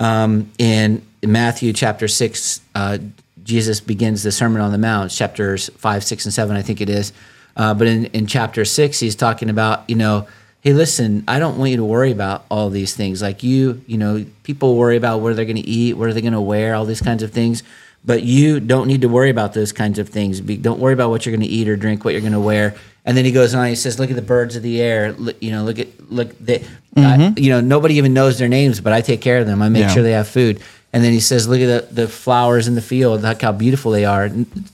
Um, 0.00 0.50
in 0.58 1.06
Matthew 1.22 1.72
chapter 1.72 2.08
six, 2.08 2.62
uh, 2.74 2.98
Jesus 3.44 3.80
begins 3.80 4.24
the 4.24 4.32
Sermon 4.32 4.60
on 4.60 4.72
the 4.72 4.78
Mount, 4.78 5.12
chapters 5.12 5.68
five, 5.76 6.02
six, 6.02 6.24
and 6.24 6.34
seven, 6.34 6.56
I 6.56 6.62
think 6.62 6.80
it 6.80 6.88
is. 6.88 7.12
Uh, 7.56 7.74
but 7.74 7.86
in, 7.86 8.06
in 8.06 8.26
chapter 8.26 8.64
six, 8.64 8.98
he's 8.98 9.14
talking 9.14 9.50
about, 9.50 9.88
you 9.88 9.94
know, 9.94 10.26
hey, 10.60 10.72
listen, 10.72 11.24
I 11.26 11.38
don't 11.38 11.58
want 11.58 11.70
you 11.70 11.78
to 11.78 11.84
worry 11.84 12.12
about 12.12 12.44
all 12.50 12.70
these 12.70 12.94
things. 12.94 13.22
Like 13.22 13.42
you, 13.42 13.82
you 13.86 13.96
know, 13.98 14.24
people 14.42 14.76
worry 14.76 14.96
about 14.96 15.20
where 15.20 15.34
they're 15.34 15.44
going 15.44 15.56
to 15.56 15.68
eat, 15.68 15.94
where 15.94 16.12
they're 16.12 16.22
going 16.22 16.32
to 16.34 16.40
wear, 16.40 16.74
all 16.74 16.84
these 16.84 17.00
kinds 17.00 17.22
of 17.22 17.32
things. 17.32 17.62
But 18.04 18.22
you 18.22 18.60
don't 18.60 18.86
need 18.86 19.02
to 19.02 19.08
worry 19.08 19.28
about 19.28 19.52
those 19.52 19.72
kinds 19.72 19.98
of 19.98 20.08
things. 20.08 20.40
Be, 20.40 20.56
don't 20.56 20.80
worry 20.80 20.94
about 20.94 21.10
what 21.10 21.26
you're 21.26 21.36
going 21.36 21.46
to 21.46 21.52
eat 21.52 21.68
or 21.68 21.76
drink, 21.76 22.04
what 22.04 22.12
you're 22.12 22.22
going 22.22 22.32
to 22.32 22.40
wear. 22.40 22.74
And 23.04 23.16
then 23.16 23.24
he 23.24 23.32
goes 23.32 23.54
on. 23.54 23.66
He 23.66 23.74
says, 23.74 23.98
"Look 23.98 24.10
at 24.10 24.16
the 24.16 24.22
birds 24.22 24.56
of 24.56 24.62
the 24.62 24.80
air. 24.80 25.12
Look, 25.12 25.42
you 25.42 25.50
know, 25.50 25.64
look 25.64 25.78
at 25.78 26.10
look. 26.10 26.38
They, 26.38 26.64
I, 26.96 27.00
mm-hmm. 27.00 27.38
you 27.38 27.50
know, 27.50 27.60
nobody 27.60 27.94
even 27.94 28.14
knows 28.14 28.38
their 28.38 28.48
names, 28.48 28.80
but 28.80 28.92
I 28.92 29.00
take 29.00 29.20
care 29.20 29.38
of 29.38 29.46
them. 29.46 29.62
I 29.62 29.68
make 29.68 29.82
Yeah. 29.82 29.88
sure 29.88 30.02
they 30.02 30.12
have 30.12 30.28
food." 30.28 30.60
And 30.92 31.04
then 31.04 31.12
he 31.12 31.20
says, 31.20 31.46
"Look 31.46 31.60
at 31.60 31.88
the, 31.88 31.94
the 31.94 32.08
flowers 32.08 32.66
in 32.66 32.74
the 32.74 32.82
field. 32.82 33.22
Look 33.22 33.42
how 33.42 33.52
beautiful 33.52 33.92
they 33.92 34.04
are. 34.04 34.28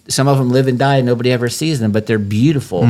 Some 0.09 0.29
of 0.29 0.39
them 0.39 0.49
live 0.49 0.67
and 0.67 0.79
die, 0.79 0.97
and 0.97 1.07
nobody 1.07 1.31
ever 1.31 1.51
sees 1.51 1.79
them, 1.79 1.93
but 1.93 2.07
they're 2.07 2.19
beautiful." 2.19 2.85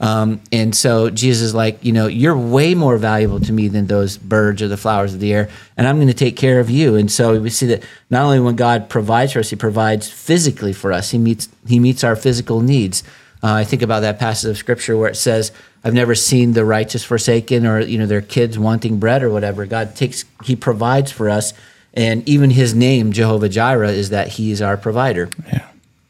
Um, 0.00 0.40
and 0.52 0.74
so 0.74 1.08
Jesus 1.08 1.42
is 1.42 1.54
like, 1.54 1.82
you 1.82 1.92
know, 1.92 2.06
you're 2.06 2.36
way 2.36 2.74
more 2.74 2.98
valuable 2.98 3.40
to 3.40 3.52
me 3.52 3.68
than 3.68 3.86
those 3.86 4.18
birds 4.18 4.60
or 4.60 4.68
the 4.68 4.76
flowers 4.76 5.14
of 5.14 5.20
the 5.20 5.32
air, 5.32 5.48
and 5.78 5.88
I'm 5.88 5.96
going 5.96 6.08
to 6.08 6.14
take 6.14 6.36
care 6.36 6.60
of 6.60 6.68
you. 6.68 6.96
And 6.96 7.10
so 7.10 7.40
we 7.40 7.48
see 7.48 7.66
that 7.66 7.82
not 8.10 8.24
only 8.24 8.40
when 8.40 8.56
God 8.56 8.90
provides 8.90 9.32
for 9.32 9.38
us, 9.38 9.48
He 9.48 9.56
provides 9.56 10.10
physically 10.10 10.74
for 10.74 10.92
us. 10.92 11.12
He 11.12 11.18
meets 11.18 11.48
He 11.66 11.80
meets 11.80 12.04
our 12.04 12.14
physical 12.14 12.60
needs. 12.60 13.02
Uh, 13.42 13.52
I 13.52 13.64
think 13.64 13.82
about 13.82 14.00
that 14.00 14.18
passage 14.18 14.50
of 14.50 14.58
scripture 14.58 14.98
where 14.98 15.10
it 15.10 15.16
says, 15.16 15.50
"I've 15.82 15.94
never 15.94 16.14
seen 16.14 16.52
the 16.52 16.64
righteous 16.66 17.04
forsaken, 17.04 17.64
or 17.64 17.80
you 17.80 17.96
know 17.96 18.06
their 18.06 18.20
kids 18.20 18.58
wanting 18.58 18.98
bread 18.98 19.22
or 19.22 19.30
whatever." 19.30 19.64
God 19.64 19.96
takes, 19.96 20.26
He 20.44 20.56
provides 20.56 21.10
for 21.10 21.30
us, 21.30 21.54
and 21.96 22.28
even 22.28 22.50
His 22.50 22.74
name, 22.74 23.12
Jehovah 23.12 23.48
Jireh, 23.48 23.90
is 23.90 24.10
that 24.10 24.28
He 24.28 24.52
is 24.52 24.62
our 24.62 24.76
provider. 24.76 25.28
Yeah. 25.46 25.66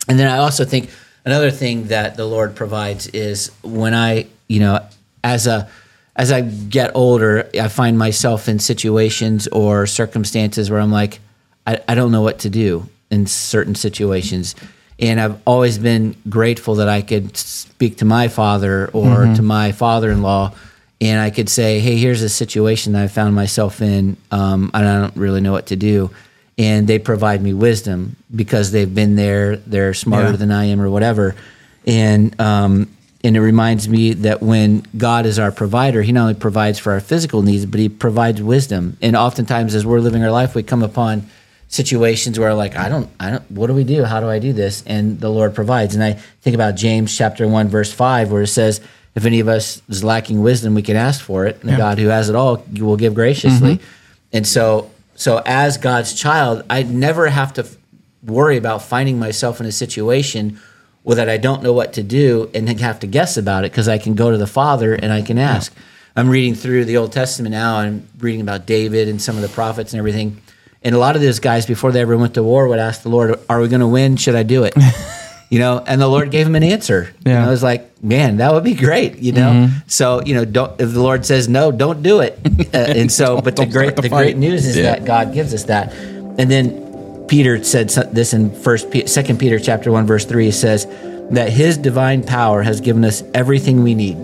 And 0.08 0.18
then 0.18 0.28
I 0.28 0.38
also 0.38 0.64
think 0.64 0.90
another 1.24 1.50
thing 1.50 1.88
that 1.88 2.16
the 2.16 2.26
Lord 2.26 2.54
provides 2.54 3.06
is 3.08 3.50
when 3.62 3.94
I, 3.94 4.26
you 4.48 4.60
know, 4.60 4.80
as 5.24 5.46
a 5.46 5.68
as 6.16 6.32
I 6.32 6.40
get 6.40 6.92
older, 6.94 7.48
I 7.60 7.68
find 7.68 7.98
myself 7.98 8.48
in 8.48 8.58
situations 8.58 9.46
or 9.48 9.86
circumstances 9.86 10.70
where 10.70 10.80
I'm 10.80 10.90
like, 10.90 11.20
I, 11.66 11.78
I 11.88 11.94
don't 11.94 12.10
know 12.10 12.22
what 12.22 12.38
to 12.40 12.50
do 12.50 12.88
in 13.10 13.26
certain 13.26 13.74
situations. 13.74 14.54
And 14.98 15.20
I've 15.20 15.38
always 15.46 15.78
been 15.78 16.16
grateful 16.26 16.76
that 16.76 16.88
I 16.88 17.02
could 17.02 17.36
speak 17.36 17.98
to 17.98 18.06
my 18.06 18.28
father 18.28 18.86
or 18.94 19.04
mm-hmm. 19.04 19.34
to 19.34 19.42
my 19.42 19.72
father 19.72 20.10
in 20.10 20.22
law 20.22 20.54
and 21.00 21.20
I 21.20 21.30
could 21.30 21.48
say, 21.48 21.78
hey, 21.80 21.96
here's 21.96 22.22
a 22.22 22.28
situation 22.28 22.94
that 22.94 23.02
I 23.02 23.08
found 23.08 23.34
myself 23.34 23.82
in. 23.82 24.16
Um, 24.30 24.70
and 24.72 24.86
I 24.88 25.00
don't 25.00 25.16
really 25.16 25.40
know 25.40 25.52
what 25.52 25.66
to 25.66 25.76
do. 25.76 26.10
And 26.58 26.86
they 26.86 26.98
provide 26.98 27.42
me 27.42 27.52
wisdom 27.52 28.16
because 28.34 28.72
they've 28.72 28.92
been 28.94 29.14
there, 29.16 29.56
they're 29.56 29.92
smarter 29.92 30.30
Yeah. 30.30 30.36
than 30.36 30.50
I 30.50 30.64
am 30.66 30.80
or 30.80 30.88
whatever. 30.88 31.34
And, 31.86 32.38
um, 32.40 32.88
and 33.22 33.36
it 33.36 33.40
reminds 33.40 33.88
me 33.88 34.14
that 34.14 34.40
when 34.42 34.86
God 34.96 35.26
is 35.26 35.38
our 35.38 35.52
provider, 35.52 36.00
He 36.02 36.12
not 36.12 36.22
only 36.22 36.34
provides 36.34 36.78
for 36.78 36.92
our 36.92 37.00
physical 37.00 37.42
needs, 37.42 37.66
but 37.66 37.78
He 37.80 37.88
provides 37.90 38.40
wisdom. 38.40 38.96
And 39.02 39.16
oftentimes, 39.16 39.74
as 39.74 39.84
we're 39.84 40.00
living 40.00 40.22
our 40.24 40.30
life, 40.30 40.54
we 40.54 40.62
come 40.62 40.82
upon 40.82 41.26
situations 41.68 42.38
where, 42.38 42.54
like, 42.54 42.76
I 42.76 42.88
don't, 42.88 43.10
I 43.18 43.30
don't, 43.30 43.50
what 43.50 43.66
do 43.66 43.74
we 43.74 43.84
do? 43.84 44.04
How 44.04 44.20
do 44.20 44.28
I 44.28 44.38
do 44.38 44.52
this? 44.52 44.82
And 44.86 45.20
the 45.20 45.28
Lord 45.28 45.54
provides. 45.54 45.94
And 45.94 46.02
I 46.04 46.12
think 46.40 46.54
about 46.54 46.76
James 46.76 47.14
chapter 47.16 47.46
one, 47.48 47.68
verse 47.68 47.92
five, 47.92 48.30
where 48.30 48.42
it 48.42 48.46
says, 48.48 48.80
"If 49.16 49.24
any 49.24 49.40
of 49.40 49.48
us 49.48 49.82
is 49.88 50.04
lacking 50.04 50.40
wisdom, 50.42 50.74
we 50.74 50.82
can 50.82 50.94
ask 50.96 51.20
for 51.20 51.46
it, 51.46 51.58
and 51.60 51.72
the 51.72 51.76
God 51.76 51.98
who 51.98 52.08
has 52.08 52.28
it 52.28 52.36
all 52.36 52.64
will 52.78 52.96
give 52.96 53.14
graciously." 53.14 53.76
Mm-hmm. 53.76 53.86
And 54.32 54.46
so, 54.46 54.90
so 55.16 55.42
as 55.44 55.78
God's 55.78 56.14
child, 56.14 56.62
I 56.70 56.84
never 56.84 57.26
have 57.28 57.52
to 57.54 57.62
f- 57.62 57.76
worry 58.22 58.56
about 58.56 58.82
finding 58.82 59.18
myself 59.18 59.60
in 59.60 59.66
a 59.66 59.72
situation 59.72 60.60
where 61.02 61.16
that 61.16 61.28
I 61.28 61.36
don't 61.36 61.62
know 61.62 61.72
what 61.72 61.92
to 61.94 62.02
do 62.02 62.50
and 62.52 62.68
have 62.80 62.98
to 63.00 63.06
guess 63.06 63.36
about 63.36 63.64
it 63.64 63.70
because 63.70 63.88
I 63.88 63.96
can 63.98 64.14
go 64.14 64.30
to 64.30 64.36
the 64.36 64.46
Father 64.46 64.92
and 64.92 65.12
I 65.12 65.22
can 65.22 65.38
ask. 65.38 65.72
I'm 66.16 66.28
reading 66.28 66.54
through 66.54 66.84
the 66.86 66.96
Old 66.96 67.12
Testament 67.12 67.52
now 67.52 67.80
and 67.80 68.08
reading 68.18 68.40
about 68.40 68.66
David 68.66 69.08
and 69.08 69.22
some 69.22 69.36
of 69.36 69.42
the 69.42 69.48
prophets 69.48 69.92
and 69.92 69.98
everything. 69.98 70.40
And 70.82 70.94
a 70.94 70.98
lot 70.98 71.14
of 71.14 71.22
those 71.22 71.38
guys 71.38 71.64
before 71.64 71.92
they 71.92 72.00
ever 72.00 72.16
went 72.16 72.34
to 72.34 72.42
war 72.42 72.66
would 72.68 72.78
ask 72.78 73.02
the 73.02 73.08
Lord, 73.08 73.38
"Are 73.48 73.60
we 73.60 73.68
going 73.68 73.80
to 73.80 73.86
win? 73.86 74.16
Should 74.16 74.34
I 74.34 74.42
do 74.42 74.64
it?" 74.64 74.74
you 75.50 75.58
know, 75.58 75.82
and 75.86 76.00
the 76.00 76.08
Lord 76.08 76.30
gave 76.30 76.46
him 76.46 76.54
an 76.56 76.62
answer. 76.62 77.08
You 77.24 77.32
Yeah. 77.32 77.40
know, 77.42 77.46
I 77.48 77.50
was 77.50 77.62
like, 77.62 78.02
"Man, 78.02 78.38
that 78.38 78.52
would 78.52 78.64
be 78.64 78.74
great." 78.74 79.18
You 79.18 79.32
know, 79.32 79.68
so 79.86 80.22
you 80.24 80.34
know, 80.34 80.44
don't 80.44 80.72
if 80.80 80.92
the 80.92 81.00
Lord 81.02 81.24
says 81.26 81.48
no, 81.48 81.70
don't 81.72 82.02
do 82.02 82.20
it. 82.20 82.38
Uh, 82.74 82.78
and 82.78 83.10
so, 83.12 83.40
but 83.40 83.54
the 83.56 83.64
great 83.66 83.96
the 83.96 84.02
the 84.02 84.08
great 84.08 84.36
news 84.36 84.66
is 84.66 84.76
Yeah. 84.76 84.82
that 84.92 85.04
God 85.04 85.32
gives 85.32 85.54
us 85.54 85.64
that. 85.64 85.92
And 86.38 86.50
then 86.50 87.24
Peter 87.28 87.62
said 87.64 87.88
this 88.12 88.34
in 88.34 88.50
First, 88.50 88.88
Second 89.08 89.38
Peter 89.38 89.58
chapter 89.58 89.90
one 89.92 90.06
verse 90.06 90.24
three. 90.24 90.46
He 90.46 90.50
says 90.50 90.86
that 91.30 91.50
His 91.50 91.76
divine 91.78 92.22
power 92.22 92.62
has 92.62 92.80
given 92.80 93.04
us 93.04 93.22
everything 93.34 93.82
we 93.82 93.94
need, 93.94 94.16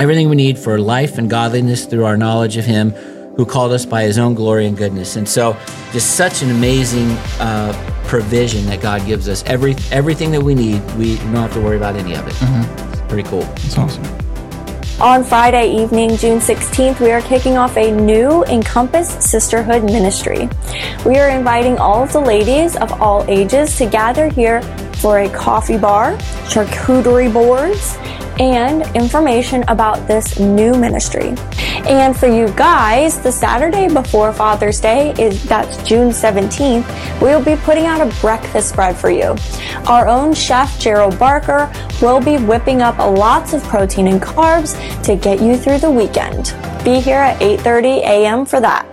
everything 0.00 0.28
we 0.28 0.36
need 0.36 0.58
for 0.58 0.78
life 0.78 1.18
and 1.18 1.28
godliness 1.30 1.84
through 1.84 2.04
our 2.04 2.16
knowledge 2.16 2.56
of 2.56 2.64
Him, 2.64 2.94
who 3.40 3.46
called 3.46 3.72
us 3.72 3.86
by 3.86 4.02
His 4.02 4.18
own 4.18 4.34
glory 4.34 4.66
and 4.66 4.76
goodness. 4.76 5.16
And 5.16 5.26
so, 5.26 5.56
just 5.92 6.14
such 6.14 6.42
an 6.42 6.50
amazing 6.50 7.08
uh, 7.40 7.72
provision 8.04 8.66
that 8.66 8.82
God 8.82 9.06
gives 9.06 9.30
us. 9.30 9.42
Every 9.44 9.76
everything 9.90 10.30
that 10.32 10.42
we 10.42 10.54
need, 10.54 10.82
we 10.96 11.16
don't 11.16 11.36
have 11.36 11.54
to 11.54 11.60
worry 11.62 11.78
about 11.78 11.96
any 11.96 12.14
of 12.14 12.26
it. 12.28 12.34
It's 12.92 13.00
pretty 13.08 13.26
cool. 13.26 13.44
It's 13.64 13.78
awesome. 13.78 14.04
On 15.00 15.24
Friday 15.24 15.74
evening, 15.74 16.18
June 16.18 16.38
16th, 16.38 17.00
we 17.00 17.10
are 17.12 17.22
kicking 17.22 17.56
off 17.56 17.78
a 17.78 17.90
new 17.90 18.44
Encompass 18.44 19.08
Sisterhood 19.24 19.84
ministry. 19.84 20.46
We 21.06 21.16
are 21.16 21.30
inviting 21.30 21.78
all 21.78 22.02
of 22.02 22.12
the 22.12 22.20
ladies 22.20 22.76
of 22.76 22.92
all 23.00 23.24
ages 23.26 23.74
to 23.78 23.86
gather 23.86 24.28
here 24.28 24.60
for 24.96 25.20
a 25.20 25.30
coffee 25.30 25.78
bar, 25.78 26.18
charcuterie 26.44 27.32
boards, 27.32 27.96
and 28.40 28.82
information 28.96 29.62
about 29.68 30.08
this 30.08 30.38
new 30.38 30.74
ministry. 30.74 31.34
And 31.86 32.16
for 32.16 32.26
you 32.26 32.48
guys, 32.56 33.20
the 33.20 33.30
Saturday 33.30 33.92
before 33.92 34.32
Father's 34.32 34.80
Day 34.80 35.12
is 35.18 35.44
that's 35.44 35.76
June 35.82 36.08
17th, 36.08 37.20
we 37.20 37.28
will 37.28 37.44
be 37.44 37.56
putting 37.56 37.84
out 37.84 38.00
a 38.00 38.20
breakfast 38.20 38.70
spread 38.70 38.96
for 38.96 39.10
you. 39.10 39.36
Our 39.86 40.08
own 40.08 40.32
chef 40.32 40.80
Gerald 40.80 41.18
Barker 41.18 41.70
will 42.00 42.20
be 42.20 42.38
whipping 42.38 42.80
up 42.80 42.96
lots 42.98 43.52
of 43.52 43.62
protein 43.64 44.06
and 44.08 44.22
carbs 44.22 44.74
to 45.04 45.16
get 45.16 45.42
you 45.42 45.56
through 45.58 45.78
the 45.78 45.90
weekend. 45.90 46.54
Be 46.82 46.98
here 46.98 47.18
at 47.18 47.38
8:30 47.40 47.98
a.m. 47.98 48.46
for 48.46 48.58
that. 48.60 48.86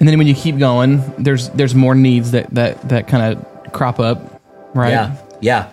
And 0.00 0.08
then 0.08 0.16
when 0.16 0.26
you 0.26 0.34
keep 0.34 0.58
going, 0.58 1.02
there's 1.18 1.50
there's 1.50 1.74
more 1.74 1.94
needs 1.94 2.30
that 2.30 2.48
that 2.54 2.88
that 2.88 3.06
kind 3.06 3.36
of 3.36 3.72
crop 3.72 4.00
up, 4.00 4.42
right? 4.74 4.90
Yeah, 4.90 5.16
yeah, 5.40 5.70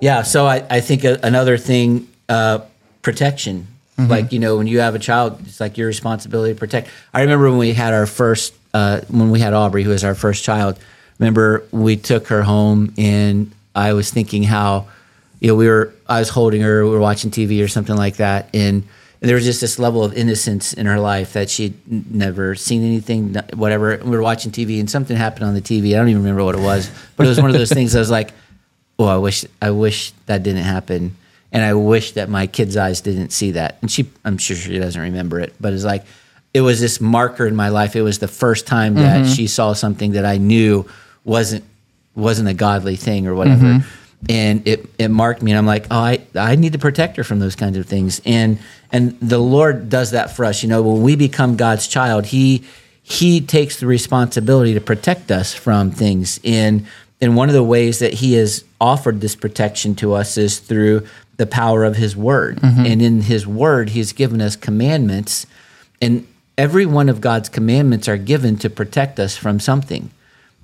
yeah. 0.00 0.22
So 0.22 0.46
I, 0.46 0.64
I 0.70 0.80
think 0.80 1.04
a, 1.04 1.20
another 1.22 1.58
thing, 1.58 2.07
uh, 2.28 2.60
protection. 3.02 3.66
Like 4.06 4.30
you 4.30 4.38
know, 4.38 4.56
when 4.56 4.68
you 4.68 4.78
have 4.78 4.94
a 4.94 5.00
child, 5.00 5.40
it's 5.44 5.58
like 5.58 5.76
your 5.76 5.88
responsibility 5.88 6.54
to 6.54 6.58
protect. 6.58 6.88
I 7.12 7.22
remember 7.22 7.50
when 7.50 7.58
we 7.58 7.72
had 7.72 7.92
our 7.92 8.06
first, 8.06 8.54
uh, 8.72 9.00
when 9.08 9.30
we 9.30 9.40
had 9.40 9.54
Aubrey, 9.54 9.82
who 9.82 9.90
was 9.90 10.04
our 10.04 10.14
first 10.14 10.44
child. 10.44 10.78
Remember, 11.18 11.64
we 11.72 11.96
took 11.96 12.28
her 12.28 12.44
home, 12.44 12.94
and 12.96 13.50
I 13.74 13.94
was 13.94 14.12
thinking 14.12 14.44
how, 14.44 14.86
you 15.40 15.48
know, 15.48 15.56
we 15.56 15.66
were. 15.66 15.92
I 16.08 16.20
was 16.20 16.28
holding 16.28 16.60
her, 16.60 16.84
we 16.84 16.90
were 16.92 17.00
watching 17.00 17.32
TV 17.32 17.62
or 17.62 17.68
something 17.68 17.96
like 17.96 18.16
that, 18.16 18.48
and. 18.54 18.84
And 19.20 19.28
there 19.28 19.34
was 19.34 19.44
just 19.44 19.60
this 19.60 19.80
level 19.80 20.04
of 20.04 20.14
innocence 20.14 20.72
in 20.72 20.86
her 20.86 21.00
life 21.00 21.32
that 21.32 21.50
she'd 21.50 21.74
never 22.14 22.54
seen 22.54 22.84
anything, 22.84 23.34
whatever. 23.54 23.96
We 23.96 24.10
were 24.10 24.22
watching 24.22 24.52
TV 24.52 24.78
and 24.78 24.88
something 24.88 25.16
happened 25.16 25.44
on 25.44 25.54
the 25.54 25.60
TV. 25.60 25.94
I 25.94 25.98
don't 25.98 26.08
even 26.08 26.22
remember 26.22 26.44
what 26.44 26.54
it 26.54 26.60
was, 26.60 26.88
but 27.16 27.26
it 27.26 27.28
was 27.28 27.40
one 27.40 27.50
of 27.50 27.56
those 27.56 27.72
things 27.72 27.96
I 27.96 27.98
was 27.98 28.12
like, 28.12 28.30
oh, 28.96 29.06
I 29.06 29.16
wish, 29.16 29.44
I 29.60 29.72
wish 29.72 30.12
that 30.26 30.44
didn't 30.44 30.62
happen. 30.62 31.16
And 31.50 31.64
I 31.64 31.74
wish 31.74 32.12
that 32.12 32.28
my 32.28 32.46
kid's 32.46 32.76
eyes 32.76 33.00
didn't 33.00 33.30
see 33.30 33.52
that. 33.52 33.78
And 33.80 33.90
she, 33.90 34.10
I'm 34.24 34.36
sure 34.36 34.56
she 34.56 34.78
doesn't 34.78 35.00
remember 35.00 35.40
it, 35.40 35.54
but 35.58 35.72
it's 35.72 35.84
like, 35.84 36.04
it 36.52 36.60
was 36.60 36.80
this 36.80 37.00
marker 37.00 37.46
in 37.46 37.56
my 37.56 37.68
life. 37.68 37.96
It 37.96 38.02
was 38.02 38.18
the 38.18 38.28
first 38.28 38.66
time 38.66 38.94
that 38.94 39.24
mm-hmm. 39.24 39.32
she 39.32 39.46
saw 39.46 39.72
something 39.72 40.12
that 40.12 40.24
I 40.26 40.38
knew 40.38 40.86
wasn't, 41.24 41.64
wasn't 42.14 42.48
a 42.48 42.54
godly 42.54 42.96
thing 42.96 43.26
or 43.26 43.34
whatever. 43.34 43.64
Mm-hmm. 43.64 43.88
And 44.28 44.66
it, 44.66 44.86
it 44.98 45.08
marked 45.08 45.42
me 45.42 45.52
and 45.52 45.58
I'm 45.58 45.66
like, 45.66 45.86
oh, 45.90 45.98
I, 45.98 46.20
I 46.34 46.56
need 46.56 46.72
to 46.72 46.78
protect 46.78 47.16
her 47.16 47.24
from 47.24 47.38
those 47.38 47.54
kinds 47.54 47.76
of 47.76 47.86
things. 47.86 48.20
And, 48.24 48.58
and 48.90 49.18
the 49.20 49.38
Lord 49.38 49.88
does 49.88 50.10
that 50.10 50.34
for 50.34 50.44
us. 50.44 50.62
You 50.62 50.68
know, 50.68 50.82
when 50.82 51.02
we 51.02 51.16
become 51.16 51.56
God's 51.56 51.86
child, 51.86 52.26
he, 52.26 52.64
he 53.02 53.40
takes 53.40 53.78
the 53.78 53.86
responsibility 53.86 54.74
to 54.74 54.80
protect 54.80 55.30
us 55.30 55.54
from 55.54 55.92
things. 55.92 56.40
And, 56.44 56.86
and 57.20 57.36
one 57.36 57.48
of 57.48 57.54
the 57.54 57.64
ways 57.64 57.98
that 57.98 58.14
he 58.14 58.34
has 58.34 58.64
offered 58.80 59.20
this 59.20 59.34
protection 59.34 59.94
to 59.96 60.14
us 60.14 60.36
is 60.38 60.58
through 60.58 61.06
the 61.36 61.46
power 61.46 61.84
of 61.84 61.96
his 61.96 62.16
word. 62.16 62.58
Mm-hmm. 62.58 62.86
And 62.86 63.02
in 63.02 63.22
his 63.22 63.46
word, 63.46 63.90
he's 63.90 64.12
given 64.12 64.40
us 64.40 64.56
commandments. 64.56 65.46
And 66.00 66.26
every 66.56 66.86
one 66.86 67.08
of 67.08 67.20
God's 67.20 67.48
commandments 67.48 68.08
are 68.08 68.16
given 68.16 68.56
to 68.58 68.70
protect 68.70 69.18
us 69.18 69.36
from 69.36 69.58
something. 69.60 70.10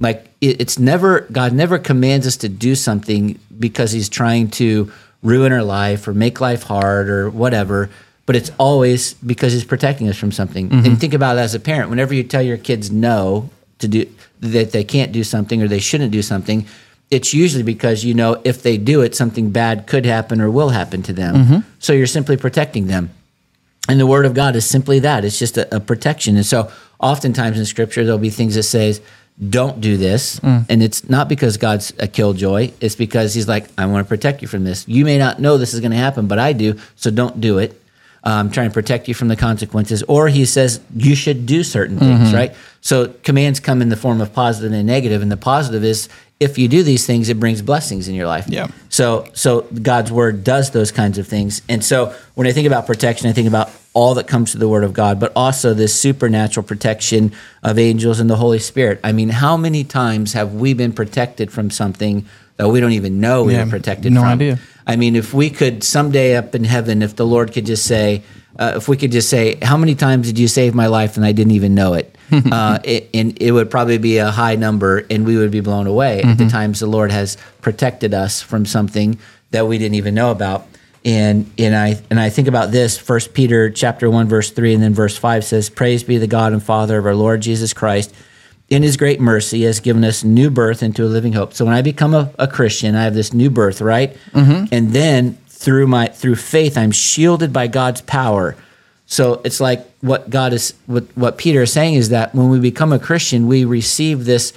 Like 0.00 0.28
it, 0.40 0.61
it's 0.61 0.78
never, 0.78 1.20
God 1.32 1.52
never 1.52 1.78
commands 1.78 2.26
us 2.26 2.37
to 2.38 2.49
do 2.49 2.75
something 2.75 3.38
because 3.58 3.92
he's 3.92 4.08
trying 4.08 4.50
to 4.50 4.92
ruin 5.23 5.52
our 5.52 5.62
life 5.62 6.06
or 6.06 6.14
make 6.14 6.40
life 6.40 6.64
hard 6.64 7.08
or 7.08 7.30
whatever 7.30 7.90
but 8.26 8.37
it's 8.37 8.50
always 8.58 9.14
because 9.14 9.52
he's 9.52 9.64
protecting 9.64 10.08
us 10.08 10.16
from 10.16 10.32
something. 10.32 10.73
And 10.73 10.84
mm-hmm. 10.84 10.94
think 10.94 11.14
about 11.14 11.37
it 11.37 11.40
as 11.40 11.54
a 11.54 11.61
parent. 11.61 11.90
Whenever 11.90 12.14
you 12.14 12.23
tell 12.23 12.42
your 12.42 12.56
kids 12.56 12.90
no 12.90 13.50
to 13.80 13.88
do 13.88 14.06
that 14.52 14.72
they 14.72 14.84
can't 14.84 15.12
do 15.12 15.24
something 15.24 15.62
or 15.62 15.68
they 15.68 15.78
shouldn't 15.78 16.12
do 16.12 16.22
something, 16.22 16.66
it's 17.10 17.34
usually 17.34 17.62
because 17.62 18.04
you 18.04 18.14
know 18.14 18.40
if 18.44 18.62
they 18.62 18.76
do 18.76 19.02
it, 19.02 19.14
something 19.14 19.50
bad 19.50 19.86
could 19.86 20.04
happen 20.06 20.40
or 20.40 20.50
will 20.50 20.70
happen 20.70 21.02
to 21.02 21.12
them. 21.12 21.34
Mm-hmm. 21.34 21.58
So 21.78 21.92
you're 21.92 22.06
simply 22.06 22.36
protecting 22.36 22.86
them. 22.86 23.10
And 23.88 24.00
the 24.00 24.06
word 24.06 24.24
of 24.24 24.34
God 24.34 24.56
is 24.56 24.64
simply 24.64 25.00
that. 25.00 25.24
It's 25.24 25.38
just 25.38 25.58
a, 25.58 25.76
a 25.76 25.80
protection. 25.80 26.36
And 26.36 26.46
so 26.46 26.70
oftentimes 27.00 27.58
in 27.58 27.66
scripture 27.66 28.04
there'll 28.04 28.18
be 28.18 28.30
things 28.30 28.54
that 28.54 28.62
says, 28.62 29.00
don't 29.48 29.80
do 29.80 29.96
this. 29.96 30.38
Mm. 30.40 30.66
And 30.68 30.82
it's 30.82 31.08
not 31.08 31.28
because 31.28 31.56
God's 31.56 31.92
a 31.98 32.06
killjoy. 32.06 32.70
It's 32.80 32.94
because 32.94 33.34
he's 33.34 33.48
like, 33.48 33.66
I 33.76 33.86
want 33.86 34.06
to 34.06 34.08
protect 34.08 34.42
you 34.42 34.48
from 34.48 34.64
this. 34.64 34.86
You 34.86 35.04
may 35.04 35.18
not 35.18 35.40
know 35.40 35.58
this 35.58 35.74
is 35.74 35.80
going 35.80 35.90
to 35.90 35.96
happen, 35.98 36.28
but 36.28 36.38
I 36.38 36.52
do. 36.52 36.78
So 36.96 37.10
don't 37.10 37.40
do 37.40 37.58
it. 37.58 37.80
Um, 38.22 38.50
trying 38.50 38.70
to 38.70 38.72
protect 38.72 39.06
you 39.06 39.12
from 39.12 39.28
the 39.28 39.36
consequences. 39.36 40.02
Or 40.04 40.28
he 40.28 40.46
says 40.46 40.80
you 40.96 41.14
should 41.14 41.44
do 41.44 41.62
certain 41.62 41.98
things, 41.98 42.28
mm-hmm. 42.28 42.34
right? 42.34 42.54
So 42.85 43.09
commands 43.23 43.61
come 43.61 43.81
in 43.81 43.88
the 43.88 43.97
form 43.97 44.21
of 44.21 44.35
positive 44.35 44.71
and. 44.71 44.91
And 44.91 45.33
the 45.33 45.38
positive 45.38 45.83
is 45.83 46.11
if 46.38 46.59
you 46.59 46.69
do 46.69 46.83
these 46.83 47.07
things, 47.07 47.31
it 47.31 47.41
brings 47.41 47.62
blessings 47.62 48.09
in 48.09 48.14
your 48.14 48.26
life. 48.26 48.47
Yeah. 48.47 48.69
So 48.91 49.26
so 49.33 49.62
God's 49.62 50.12
word 50.12 50.45
does 50.45 50.71
those 50.73 50.93
kinds 50.93 51.17
of 51.17 51.26
things. 51.26 51.62
And 51.67 51.83
so 51.83 52.14
when 52.35 52.47
I 52.47 52.53
think 52.53 52.67
about 52.67 52.87
protection, 52.87 53.31
I 53.31 53.33
think 53.33 53.49
about 53.49 53.71
all 53.95 54.14
that 54.17 54.26
comes 54.26 54.53
to 54.53 54.59
the 54.59 54.69
word 54.69 54.85
of 54.85 54.93
God, 54.93 55.19
but 55.19 55.33
also 55.35 55.73
this 55.73 55.99
supernatural 55.99 56.67
protection 56.67 57.33
of 57.62 57.79
angels 57.79 58.21
and 58.21 58.29
the 58.29 58.37
Holy 58.37 58.59
Spirit. 58.59 59.00
I 59.03 59.12
mean, 59.12 59.31
how 59.31 59.57
many 59.57 59.83
times 59.83 60.35
have 60.35 60.53
we 60.53 60.75
been 60.75 60.93
protected 60.93 61.50
from 61.50 61.71
something 61.71 62.26
that 62.59 62.69
we 62.69 62.81
don't 62.81 62.93
even 62.93 63.19
know 63.19 63.45
we 63.45 63.55
Yeah, 63.55 63.64
were 63.64 63.71
protected 63.71 64.12
no 64.12 64.21
from? 64.21 64.31
idea. 64.31 64.59
I 64.87 64.97
mean, 64.97 65.17
if 65.17 65.33
we 65.33 65.49
could 65.49 65.83
someday 65.83 66.37
up 66.37 66.55
in 66.55 66.64
heaven, 66.64 67.00
if 67.00 67.17
the 67.17 67.25
Lord 67.25 67.55
could 67.55 67.64
just 67.64 67.87
say, 67.87 68.23
uh, 68.59 68.75
if 68.76 68.88
we 68.88 68.97
could 68.99 69.11
just 69.12 69.31
say, 69.31 69.57
how 69.62 69.79
many 69.79 69.95
times 69.95 70.26
did 70.26 70.38
you 70.38 70.49
save 70.49 70.75
my 70.75 70.87
life 70.87 71.17
and 71.17 71.25
I 71.25 71.33
didn't 71.33 71.53
even 71.53 71.75
know 71.75 71.95
it? 71.95 72.13
uh, 72.52 72.78
it 72.85 73.11
and 73.14 73.40
it 73.40 73.52
would 73.52 73.71
probably 73.71 73.99
be 73.99 74.19
a 74.19 74.31
high 74.31 74.57
number, 74.57 75.04
and 75.11 75.26
we 75.26 75.37
would 75.37 75.50
be 75.50 75.61
blown 75.61 75.87
away 75.87 76.23
at 76.23 76.38
the 76.38 76.49
times 76.49 76.81
the 76.81 76.87
Lord 76.87 77.11
has 77.11 77.37
protected 77.61 78.14
us 78.14 78.40
from 78.40 78.66
something 78.66 79.19
that 79.50 79.66
we 79.66 79.78
didn't 79.78 79.95
even 79.95 80.14
know 80.14 80.31
about. 80.31 80.66
And 81.04 81.50
and 81.59 81.76
I 81.76 82.00
and 82.11 82.19
I 82.19 82.31
think 82.31 82.49
about 82.49 82.73
this. 82.73 82.97
First 82.97 83.35
Peter 83.35 83.71
chapter 83.71 84.11
one 84.11 84.26
verse 84.28 84.50
three 84.50 84.73
and 84.75 84.83
then 84.83 84.95
verse 84.95 85.16
five 85.16 85.45
says, 85.45 85.69
"Praise 85.69 86.02
be 86.02 86.19
the 86.19 86.26
God 86.26 86.52
and 86.52 86.62
Father 86.62 86.99
of 86.99 87.07
our 87.07 87.14
Lord 87.14 87.43
Jesus 87.43 87.73
Christ." 87.73 88.14
In 88.71 88.83
his 88.83 88.97
great 88.97 89.21
mercy, 89.21 89.62
has 89.64 89.78
given 89.78 90.02
us 90.04 90.25
new 90.25 90.49
birth 90.49 90.83
into 90.83 91.04
a 91.04 91.07
living 91.07 91.35
hope. 91.35 91.52
So 91.52 91.66
when 91.66 91.75
I 91.75 91.83
become 91.83 92.14
a, 92.14 92.31
a 92.38 92.49
Christian, 92.49 92.95
I 92.95 93.02
have 93.04 93.12
this 93.12 93.35
new 93.35 93.50
birth, 93.50 93.83
right? 93.83 94.16
And 94.73 94.93
then 94.95 95.37
through 95.49 95.87
my 95.87 96.07
through 96.07 96.37
faith, 96.37 96.78
I'm 96.78 96.90
shielded 96.90 97.52
by 97.52 97.66
God's 97.66 98.00
power. 98.00 98.57
So 99.06 99.40
it's 99.44 99.61
like 99.61 99.87
what 100.00 100.30
God 100.30 100.52
is 100.52 100.75
what 100.87 101.04
what 101.14 101.38
Peter 101.38 101.62
is 101.62 101.73
saying 101.73 101.94
is 101.94 102.08
that 102.08 102.34
when 102.34 102.49
we 102.49 102.58
become 102.58 102.92
a 102.92 102.99
Christian, 102.99 103.46
we 103.46 103.64
receive 103.64 104.25
this 104.25 104.52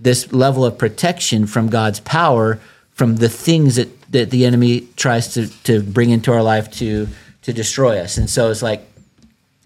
this 0.00 0.32
level 0.32 0.64
of 0.64 0.76
protection 0.76 1.46
from 1.46 1.68
God's 1.68 2.00
power 2.00 2.58
from 2.92 3.16
the 3.16 3.28
things 3.28 3.76
that, 3.76 3.88
that 4.12 4.30
the 4.30 4.44
enemy 4.44 4.86
tries 4.96 5.32
to, 5.34 5.48
to 5.64 5.82
bring 5.82 6.10
into 6.10 6.32
our 6.32 6.42
life 6.42 6.70
to 6.70 7.08
to 7.42 7.52
destroy 7.52 7.98
us. 7.98 8.16
And 8.16 8.28
so 8.30 8.50
it's 8.50 8.62
like 8.62 8.86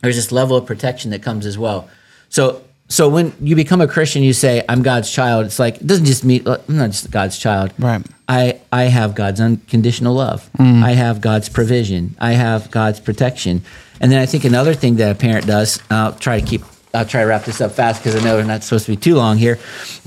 there's 0.03 0.17
this 0.17 0.33
level 0.33 0.57
of 0.57 0.67
protection 0.67 1.11
that 1.11 1.23
comes 1.23 1.47
as 1.47 1.59
well. 1.59 1.89
So 2.29 2.63
so 2.89 3.09
when 3.09 3.33
you 3.41 3.57
become 3.57 3.81
a 3.81 3.89
Christian, 3.89 4.23
you 4.23 4.33
say, 4.33 4.65
I'm 4.69 4.83
God's 4.83 5.11
child. 5.11 5.47
It's 5.47 5.59
like 5.59 5.77
it 5.77 5.87
doesn't 5.87 6.05
just 6.05 6.25
mean 6.25 6.47
I'm 6.47 6.61
not 6.69 6.91
just 6.91 7.11
God's 7.11 7.39
child. 7.39 7.73
Right. 7.79 8.05
I, 8.29 8.61
I 8.73 8.85
have 8.85 9.15
God's 9.15 9.41
unconditional 9.41 10.15
love. 10.15 10.49
Mm. 10.59 10.83
I 10.83 10.93
have 10.93 11.21
God's 11.21 11.49
provision. 11.49 12.17
I 12.21 12.33
have 12.33 12.71
God's 12.71 13.01
protection. 13.01 13.63
And 14.01 14.13
then 14.13 14.21
I 14.21 14.27
think 14.27 14.45
another 14.45 14.75
thing 14.75 14.97
that 14.97 15.11
a 15.11 15.19
parent 15.19 15.47
does, 15.47 15.81
I'll 15.91 16.13
try 16.13 16.41
to 16.41 16.47
keep, 16.47 16.63
I'll 16.95 17.07
try 17.07 17.23
to 17.23 17.27
wrap 17.27 17.45
this 17.45 17.61
up 17.61 17.73
fast 17.73 18.03
because 18.03 18.21
I 18.21 18.25
know 18.25 18.37
we're 18.37 18.45
not 18.45 18.63
supposed 18.63 18.87
to 18.87 18.93
be 18.93 18.97
too 18.97 19.17
long 19.17 19.37
here, 19.37 19.59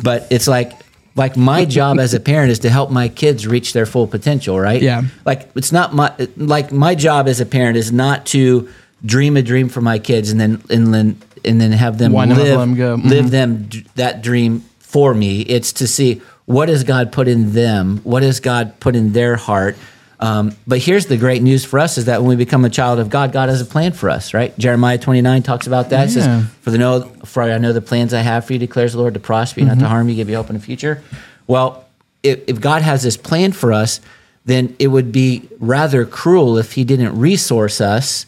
but 0.02 0.28
it's 0.30 0.48
like, 0.48 0.74
like 1.16 1.36
my 1.36 1.66
job 1.66 2.00
as 2.00 2.14
a 2.14 2.20
parent 2.20 2.52
is 2.52 2.60
to 2.60 2.70
help 2.70 2.92
my 2.92 3.10
kids 3.10 3.46
reach 3.46 3.74
their 3.74 3.86
full 3.86 4.08
potential, 4.08 4.58
right? 4.60 4.82
Yeah. 4.82 5.04
Like 5.26 5.50
it's 5.56 5.72
not 5.72 5.94
my, 5.94 6.14
like 6.38 6.72
my 6.72 6.96
job 6.96 7.28
as 7.28 7.42
a 7.42 7.46
parent 7.46 7.78
is 7.78 7.92
not 7.92 8.26
to 8.28 8.70
dream 9.04 9.36
a 9.36 9.42
dream 9.42 9.70
for 9.70 9.82
my 9.82 9.98
kids 10.00 10.30
and 10.30 10.40
then, 10.40 10.62
and 10.70 10.94
then, 10.94 11.22
and 11.46 11.60
then 11.60 11.72
have 11.72 11.98
them 11.98 12.12
them 12.14 12.32
up, 12.32 12.38
live, 12.38 12.58
let 12.58 12.64
'em 12.64 12.76
go. 12.76 12.96
live 13.04 13.26
Mhm. 13.26 13.30
them 13.32 13.70
that 13.96 14.22
dream 14.22 14.64
for 14.80 15.14
me. 15.14 15.42
It's 15.42 15.72
to 15.74 15.88
see 15.88 16.22
what 16.46 16.70
has 16.70 16.84
God 16.84 17.12
put 17.12 17.28
in 17.28 17.54
them, 17.54 18.02
what 18.04 18.24
has 18.24 18.40
God 18.40 18.80
put 18.80 18.96
in 18.96 19.14
their 19.14 19.36
heart. 19.36 19.78
Um, 20.22 20.52
but 20.68 20.80
here's 20.80 21.06
the 21.06 21.16
great 21.16 21.42
news 21.42 21.64
for 21.64 21.80
us: 21.80 21.98
is 21.98 22.06
that 22.06 22.22
when 22.22 22.30
we 22.30 22.36
become 22.36 22.66
a 22.66 22.70
child 22.70 23.00
of 23.00 23.10
God, 23.10 23.32
God 23.32 23.48
has 23.50 23.62
a 23.62 23.66
plan 23.66 23.94
for 23.94 24.10
us. 24.10 24.34
Right? 24.34 24.58
Jeremiah 24.60 24.98
29 24.98 25.44
talks 25.44 25.66
about 25.68 25.92
that. 25.92 26.10
It 26.10 26.16
Yeah. 26.16 26.24
says, 26.24 26.46
"For 26.62 26.72
the 26.72 26.78
know, 26.78 27.08
for 27.24 27.44
I 27.44 27.58
know 27.58 27.72
the 27.72 27.80
plans 27.82 28.14
I 28.14 28.22
have 28.22 28.44
for 28.46 28.54
you," 28.54 28.60
declares 28.60 28.92
the 28.94 29.00
Lord, 29.00 29.14
to 29.14 29.20
prosper 29.20 29.62
you, 29.62 29.66
not 29.68 29.80
to 29.80 29.88
harm 29.88 30.10
you, 30.10 30.16
give 30.16 30.30
you 30.30 30.36
hope 30.36 30.50
in 30.50 30.56
the 30.58 30.62
future. 30.62 31.00
Well, 31.48 31.86
if, 32.22 32.40
if 32.48 32.60
God 32.60 32.82
has 32.82 33.02
this 33.04 33.16
plan 33.16 33.54
for 33.54 33.72
us, 33.72 34.02
then 34.46 34.74
it 34.80 34.88
would 34.88 35.12
be 35.14 35.44
rather 35.60 36.04
cruel 36.04 36.58
if 36.58 36.74
He 36.74 36.84
didn't 36.84 37.18
resource 37.18 37.80
us 37.80 38.26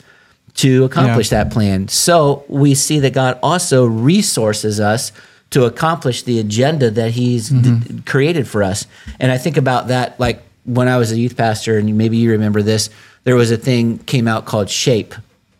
to 0.55 0.84
accomplish 0.84 1.31
Yeah. 1.31 1.43
that 1.43 1.53
plan. 1.53 1.88
So 1.88 2.43
we 2.48 2.75
see 2.75 3.00
that 3.00 3.13
God 3.13 3.39
also 3.41 3.86
resources 3.86 4.79
us 4.79 5.12
to 5.51 5.65
accomplish 5.65 6.24
the 6.24 6.39
agenda 6.39 6.89
that 6.91 7.12
He's 7.12 7.50
d- 7.50 7.55
mm-hmm. 7.55 7.98
created 8.00 8.48
for 8.48 8.63
us. 8.63 8.86
And 9.20 9.31
I 9.31 9.38
think 9.38 9.58
about 9.58 9.88
that 9.89 10.20
like 10.20 10.43
when 10.63 10.88
I 10.88 10.98
was 10.98 11.12
a 11.12 11.17
youth 11.20 11.36
pastor, 11.36 11.77
and 11.77 11.98
maybe 11.98 12.17
you 12.17 12.31
remember 12.31 12.62
this, 12.62 12.89
there 13.24 13.36
was 13.36 13.51
a 13.51 13.58
thing 13.58 13.98
came 14.00 14.27
out 14.27 14.46
called 14.46 14.70
SHAPE. 14.70 15.15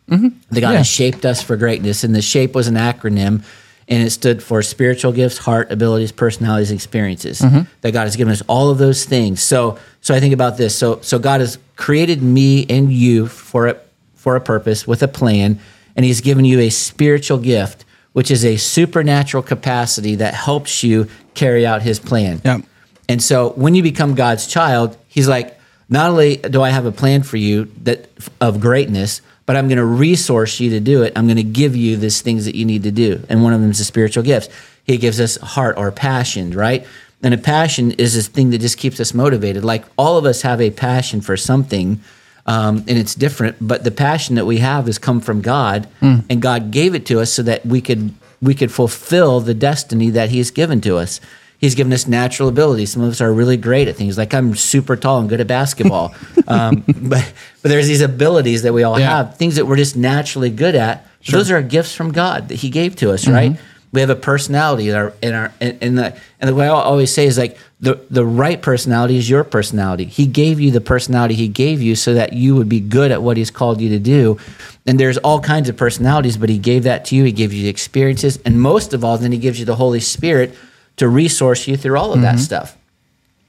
Mm-hmm. 0.10 0.28
The 0.52 0.62
God 0.62 0.72
Yeah. 0.72 0.78
has 0.80 0.88
shaped 0.88 1.26
us 1.26 1.42
for 1.42 1.56
greatness, 1.58 2.04
and 2.04 2.14
the 2.16 2.22
SHAPE 2.22 2.54
was 2.54 2.68
an 2.68 2.76
acronym, 2.76 3.44
and 3.88 4.04
it 4.04 4.12
stood 4.12 4.42
for 4.44 4.62
spiritual 4.62 5.12
gifts, 5.12 5.38
heart, 5.40 5.72
abilities, 5.72 6.12
personalities, 6.12 6.72
experiences. 6.72 7.40
Mm-hmm. 7.42 7.62
That 7.82 7.92
God 7.92 8.04
has 8.04 8.16
given 8.16 8.32
us 8.32 8.42
all 8.48 8.70
of 8.70 8.78
those 8.78 9.04
things. 9.06 9.42
So, 9.44 9.78
so 10.02 10.14
I 10.14 10.20
think 10.20 10.34
about 10.34 10.58
this. 10.58 10.76
So, 10.76 11.00
so 11.02 11.18
God 11.20 11.42
has 11.42 11.58
created 11.76 12.22
me 12.22 12.66
and 12.70 12.92
you 12.94 13.28
for 13.28 13.68
a, 13.68 13.78
for 14.22 14.36
a 14.36 14.42
purpose 14.42 14.86
with 14.86 15.02
a 15.02 15.08
plan, 15.08 15.60
and 15.96 16.06
He's 16.06 16.22
given 16.22 16.46
you 16.46 16.60
a 16.60 16.70
spiritual 16.70 17.40
gift, 17.40 17.86
which 18.14 18.30
is 18.30 18.46
a 18.46 18.58
supernatural 18.58 19.42
capacity 19.44 20.16
that 20.16 20.34
helps 20.34 20.84
you 20.84 21.08
carry 21.34 21.66
out 21.66 21.82
His 21.82 22.00
plan. 22.00 22.42
Yep. 22.46 22.62
And 23.10 23.22
so 23.22 23.50
when 23.52 23.76
you 23.76 23.84
become 23.84 24.16
God's 24.16 24.48
child, 24.48 24.98
he's 25.10 25.28
like, 25.28 25.60
not 25.90 26.10
only 26.12 26.38
do 26.38 26.62
I 26.62 26.70
have 26.70 26.86
a 26.86 26.94
plan 26.94 27.24
for 27.24 27.36
you 27.36 27.70
that 27.84 28.10
of 28.40 28.62
greatness, 28.62 29.22
but 29.46 29.58
I'm 29.58 29.68
going 29.68 29.80
to 29.80 29.86
resource 29.86 30.62
you 30.62 30.70
to 30.70 30.80
do 30.80 31.04
it. 31.04 31.12
I'm 31.18 31.26
going 31.26 31.36
to 31.36 31.44
give 31.44 31.76
you 31.76 31.98
these 31.98 32.22
things 32.22 32.46
that 32.46 32.56
you 32.56 32.64
need 32.64 32.84
to 32.84 32.92
do. 32.92 33.22
And 33.28 33.44
one 33.44 33.52
of 33.52 33.60
them 33.60 33.72
is 33.72 33.80
the 33.80 33.84
spiritual 33.84 34.24
gifts. 34.24 34.48
He 34.86 34.98
gives 34.98 35.20
us 35.20 35.36
heart 35.38 35.76
or 35.78 35.92
passion, 35.92 36.52
right? 36.52 36.88
And 37.22 37.34
a 37.34 37.38
passion 37.38 37.92
is 37.92 38.16
this 38.16 38.30
thing 38.30 38.52
that 38.52 38.60
just 38.60 38.78
keeps 38.78 39.00
us 39.02 39.14
motivated. 39.14 39.66
Like 39.66 39.84
all 39.98 40.18
of 40.18 40.24
us 40.24 40.44
have 40.44 40.62
a 40.62 40.72
passion 40.72 41.20
for 41.20 41.36
something, 41.36 42.00
um, 42.46 42.78
and 42.88 42.98
it's 42.98 43.16
different. 43.16 43.56
But 43.62 43.84
the 43.84 43.92
passion 43.92 44.36
that 44.36 44.46
we 44.46 44.58
have 44.58 44.86
has 44.88 44.98
come 44.98 45.22
from 45.22 45.42
God, 45.42 45.88
and 46.02 46.42
God 46.42 46.72
gave 46.72 46.96
it 46.96 47.06
to 47.08 47.20
us 47.20 47.32
so 47.32 47.44
that 47.44 47.66
we 47.66 47.82
could 47.82 48.14
we 48.42 48.56
could 48.56 48.72
fulfill 48.72 49.40
the 49.40 49.54
destiny 49.54 50.10
that 50.12 50.30
He's 50.30 50.52
given 50.52 50.82
to 50.82 50.98
us. 50.98 51.20
He's 51.60 51.76
given 51.76 51.94
us 51.94 52.08
natural 52.08 52.50
abilities. 52.50 52.92
Some 52.92 53.04
of 53.04 53.12
us 53.12 53.22
are 53.22 53.32
really 53.32 53.56
great 53.58 53.88
at 53.88 53.96
things. 53.96 54.18
Like 54.18 54.34
I'm 54.34 54.56
super 54.56 54.96
tall 54.96 55.20
and 55.20 55.30
good 55.30 55.40
at 55.42 55.46
basketball, 55.48 56.16
um, 56.48 56.84
but 56.88 57.32
but 57.62 57.70
there's 57.70 57.88
these 57.88 58.02
abilities 58.02 58.64
that 58.64 58.74
we 58.74 58.82
all 58.84 59.00
Yeah. 59.00 59.18
have, 59.18 59.38
things 59.38 59.56
that 59.58 59.66
we're 59.68 59.76
just 59.78 59.96
naturally 59.96 60.50
good 60.50 60.74
at. 60.76 61.06
Those 61.30 61.52
are 61.52 61.62
gifts 61.62 61.94
from 61.94 62.12
God 62.14 62.48
that 62.50 62.56
He 62.56 62.72
gave 62.72 62.96
to 62.98 63.12
us, 63.12 63.28
right? 63.28 63.58
We 63.92 64.00
have 64.00 64.10
a 64.10 64.16
personality 64.16 64.90
in 64.90 64.96
our 64.96 65.14
in 65.22 65.34
our 65.34 65.54
and, 65.60 65.78
and 65.82 65.98
the 65.98 66.18
and 66.40 66.50
the 66.50 66.56
way 66.56 66.66
I 66.66 66.70
always 66.70 67.14
say 67.14 67.26
is 67.26 67.38
like 67.38 67.58
the 67.82 68.00
the 68.10 68.26
right 68.26 68.62
personality 68.62 69.18
is 69.18 69.30
your 69.30 69.44
personality. 69.44 70.06
He 70.06 70.26
gave 70.26 70.60
you 70.60 70.72
the 70.72 70.82
personality 70.82 71.34
He 71.36 71.48
gave 71.48 71.82
you 71.82 71.96
so 71.96 72.14
that 72.14 72.34
you 72.34 72.56
would 72.56 72.70
be 72.70 72.80
good 72.80 73.12
at 73.12 73.22
what 73.22 73.38
He's 73.38 73.52
called 73.52 73.82
you 73.82 73.90
to 73.90 74.00
do. 74.00 74.38
And 74.86 75.00
there's 75.00 75.18
all 75.18 75.42
kinds 75.42 75.68
of 75.68 75.76
personalities, 75.76 76.38
but 76.38 76.50
He 76.50 76.58
gave 76.58 76.84
that 76.84 77.06
to 77.06 77.16
you. 77.16 77.26
He 77.26 77.32
gave 77.32 77.52
you 77.52 77.64
the 77.64 77.70
experiences, 77.70 78.40
and 78.46 78.62
most 78.62 78.94
of 78.94 79.04
all, 79.04 79.18
then 79.18 79.32
He 79.32 79.38
gives 79.38 79.60
you 79.60 79.66
the 79.66 79.76
Holy 79.76 80.00
Spirit 80.00 80.56
to 80.98 81.08
resource 81.10 81.68
you 81.68 81.76
through 81.76 81.98
all 81.98 82.14
of 82.14 82.22
that 82.22 82.36
mm-hmm. 82.36 82.44
stuff. 82.44 82.78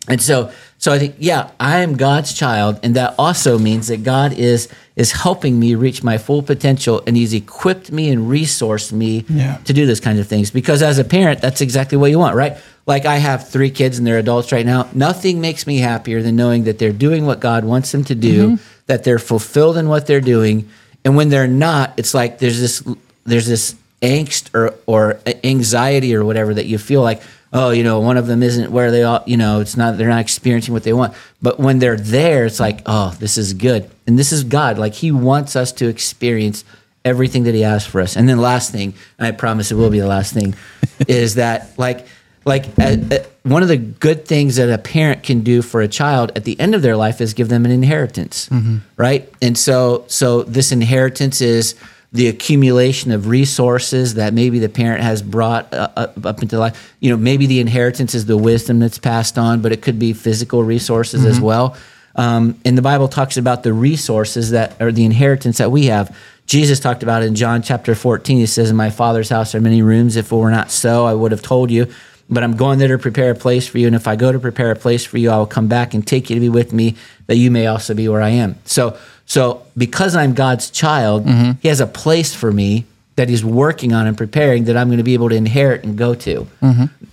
And 0.08 0.20
so, 0.20 0.50
so 0.82 0.92
I 0.92 0.98
think, 0.98 1.14
yeah, 1.20 1.48
I 1.60 1.78
am 1.78 1.96
God's 1.96 2.34
child, 2.34 2.80
and 2.82 2.96
that 2.96 3.14
also 3.16 3.56
means 3.56 3.86
that 3.86 4.02
God 4.02 4.32
is 4.32 4.68
is 4.96 5.12
helping 5.12 5.60
me 5.60 5.76
reach 5.76 6.02
my 6.02 6.18
full 6.18 6.42
potential, 6.42 7.04
and 7.06 7.16
He's 7.16 7.32
equipped 7.32 7.92
me 7.92 8.10
and 8.10 8.28
resourced 8.28 8.90
me 8.90 9.24
Yeah. 9.28 9.58
to 9.64 9.72
do 9.72 9.86
those 9.86 10.00
kinds 10.00 10.18
of 10.18 10.26
things. 10.26 10.50
Because 10.50 10.82
as 10.82 10.98
a 10.98 11.04
parent, 11.04 11.40
that's 11.40 11.60
exactly 11.60 11.96
what 11.96 12.10
you 12.10 12.18
want, 12.18 12.34
right? 12.34 12.56
Like 12.84 13.06
I 13.06 13.18
have 13.18 13.48
three 13.48 13.70
kids, 13.70 13.96
and 13.96 14.04
they're 14.04 14.18
adults 14.18 14.50
right 14.50 14.66
now. 14.66 14.88
Nothing 14.92 15.40
makes 15.40 15.68
me 15.68 15.78
happier 15.78 16.20
than 16.20 16.34
knowing 16.34 16.64
that 16.64 16.80
they're 16.80 16.92
doing 16.92 17.26
what 17.26 17.38
God 17.38 17.64
wants 17.64 17.92
them 17.92 18.02
to 18.02 18.16
do, 18.16 18.48
mm-hmm. 18.48 18.82
that 18.88 19.04
they're 19.04 19.20
fulfilled 19.20 19.76
in 19.76 19.88
what 19.88 20.08
they're 20.08 20.20
doing, 20.20 20.68
and 21.04 21.14
when 21.14 21.28
they're 21.28 21.46
not, 21.46 21.92
it's 21.96 22.12
like 22.12 22.40
there's 22.40 22.58
this 22.58 22.82
there's 23.24 23.46
this 23.46 23.76
angst 24.02 24.52
or 24.52 24.74
or 24.86 25.20
anxiety 25.44 26.12
or 26.12 26.24
whatever 26.24 26.52
that 26.54 26.66
you 26.66 26.76
feel 26.76 27.02
like 27.02 27.22
oh 27.52 27.70
you 27.70 27.82
know 27.82 28.00
one 28.00 28.16
of 28.16 28.26
them 28.26 28.42
isn't 28.42 28.70
where 28.70 28.90
they 28.90 29.02
are 29.02 29.22
you 29.26 29.36
know 29.36 29.60
it's 29.60 29.76
not 29.76 29.98
they're 29.98 30.08
not 30.08 30.20
experiencing 30.20 30.74
what 30.74 30.82
they 30.84 30.92
want. 30.92 31.14
But 31.40 31.58
when 31.58 31.78
they're 31.78 31.96
there 31.96 32.46
it's 32.46 32.60
like 32.60 32.80
oh 32.86 33.14
this 33.18 33.38
is 33.38 33.54
good. 33.54 33.90
And 34.06 34.18
this 34.18 34.32
is 34.32 34.44
god. 34.44 34.78
Like 34.78 34.94
he 34.94 35.12
wants 35.12 35.56
us 35.56 35.72
to 35.72 35.88
experience 35.88 36.64
everything 37.04 37.44
that 37.44 37.54
he 37.54 37.62
has 37.62 37.86
for 37.86 38.00
us. 38.00 38.16
And 38.16 38.28
then 38.28 38.38
last 38.38 38.70
thing 38.72 38.94
and 39.18 39.26
i 39.26 39.30
promise 39.32 39.70
it 39.70 39.74
will 39.76 39.90
be 39.90 40.00
the 40.00 40.06
last 40.06 40.32
thing 40.32 40.54
is 41.08 41.34
that 41.36 41.78
like 41.78 42.06
like 42.44 42.66
uh, 42.78 42.96
uh, 43.10 43.18
one 43.44 43.62
of 43.62 43.68
the 43.68 43.76
good 43.76 44.26
things 44.26 44.56
that 44.56 44.68
a 44.68 44.78
parent 44.78 45.22
can 45.22 45.40
do 45.42 45.62
for 45.62 45.80
a 45.80 45.86
child 45.86 46.32
at 46.34 46.42
the 46.42 46.58
end 46.58 46.74
of 46.74 46.82
their 46.82 46.96
life 46.96 47.20
is 47.20 47.34
give 47.34 47.48
them 47.48 47.64
an 47.64 47.70
inheritance 47.70 48.48
right? 48.96 49.32
And 49.40 49.56
so 49.56 50.04
so 50.08 50.42
this 50.42 50.72
inheritance 50.72 51.40
is 51.40 51.74
the 52.12 52.28
accumulation 52.28 53.10
of 53.10 53.26
resources 53.26 54.14
that 54.14 54.34
maybe 54.34 54.58
the 54.58 54.68
parent 54.68 55.02
has 55.02 55.22
brought 55.22 55.72
uh, 55.72 55.88
up, 55.96 56.42
into 56.42 56.58
life. 56.58 56.94
You 57.00 57.10
know, 57.10 57.16
maybe 57.16 57.46
the 57.46 57.58
inheritance 57.58 58.14
is 58.14 58.26
the 58.26 58.36
wisdom 58.36 58.80
that's 58.80 58.98
passed 58.98 59.38
on, 59.38 59.62
but 59.62 59.72
it 59.72 59.80
could 59.80 59.98
be 59.98 60.12
physical 60.12 60.62
resources 60.62 61.24
as 61.24 61.40
well. 61.40 61.76
Um, 62.14 62.60
and 62.64 62.76
the 62.76 62.82
Bible 62.82 63.08
talks 63.08 63.38
about 63.38 63.62
the 63.62 63.72
resources 63.72 64.50
that 64.50 64.78
are 64.80 64.92
the 64.92 65.04
inheritance 65.04 65.58
that 65.58 65.70
we 65.70 65.86
have. 65.86 66.14
Jesus 66.46 66.80
talked 66.80 67.02
about 67.02 67.22
in 67.22 67.34
John 67.34 67.62
chapter 67.62 67.94
14. 67.94 68.36
He 68.36 68.46
says, 68.46 68.68
In 68.68 68.76
my 68.76 68.90
Father's 68.90 69.30
house 69.30 69.54
are 69.54 69.60
many 69.60 69.80
rooms. 69.80 70.16
If 70.16 70.30
it 70.30 70.36
were 70.36 70.50
not 70.50 70.70
so, 70.70 71.06
I 71.06 71.14
would 71.14 71.32
have 71.32 71.42
told 71.42 71.70
you. 71.70 71.86
But 72.28 72.42
I'm 72.42 72.56
going 72.56 72.78
there 72.78 72.88
to 72.88 72.98
prepare 72.98 73.30
a 73.30 73.34
place 73.34 73.66
for 73.66 73.78
you. 73.78 73.86
And 73.86 73.96
if 73.96 74.06
I 74.06 74.16
go 74.16 74.32
to 74.32 74.38
prepare 74.38 74.70
a 74.70 74.76
place 74.76 75.04
for 75.04 75.18
you, 75.18 75.30
I 75.30 75.38
will 75.38 75.46
come 75.46 75.68
back 75.68 75.94
and 75.94 76.06
take 76.06 76.28
you 76.28 76.36
to 76.36 76.40
be 76.40 76.48
with 76.48 76.72
me, 76.72 76.96
that 77.26 77.36
you 77.36 77.50
may 77.50 77.66
also 77.66 77.94
be 77.94 78.08
where 78.08 78.22
I 78.22 78.30
am. 78.30 78.58
So, 78.64 78.98
so 79.32 79.62
because 79.78 80.14
I'm 80.14 80.34
God's 80.34 80.68
child, 80.68 81.24
He 81.62 81.68
has 81.68 81.80
a 81.80 81.86
place 81.86 82.34
for 82.34 82.52
me 82.52 82.84
that 83.16 83.30
He's 83.30 83.42
working 83.42 83.94
on 83.94 84.06
and 84.06 84.14
preparing 84.14 84.64
that 84.64 84.76
I'm 84.76 84.88
going 84.88 84.98
to 84.98 85.04
be 85.04 85.14
able 85.14 85.30
to 85.30 85.34
inherit 85.34 85.84
and 85.84 85.96
go 85.96 86.14
to. 86.16 86.46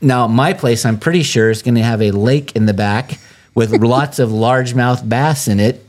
Now, 0.02 0.28
my 0.28 0.52
place, 0.52 0.84
I'm 0.84 1.00
pretty 1.00 1.24
sure, 1.24 1.50
is 1.50 1.62
going 1.62 1.76
to 1.76 1.82
have 1.84 2.02
a 2.02 2.12
lake 2.12 2.58
in 2.58 2.66
the 2.66 2.74
back 2.74 3.20
with 3.56 3.72
lots 3.82 4.20
of 4.20 4.32
largemouth 4.32 5.08
bass 5.08 5.48
in 5.48 5.62
it 5.62 5.86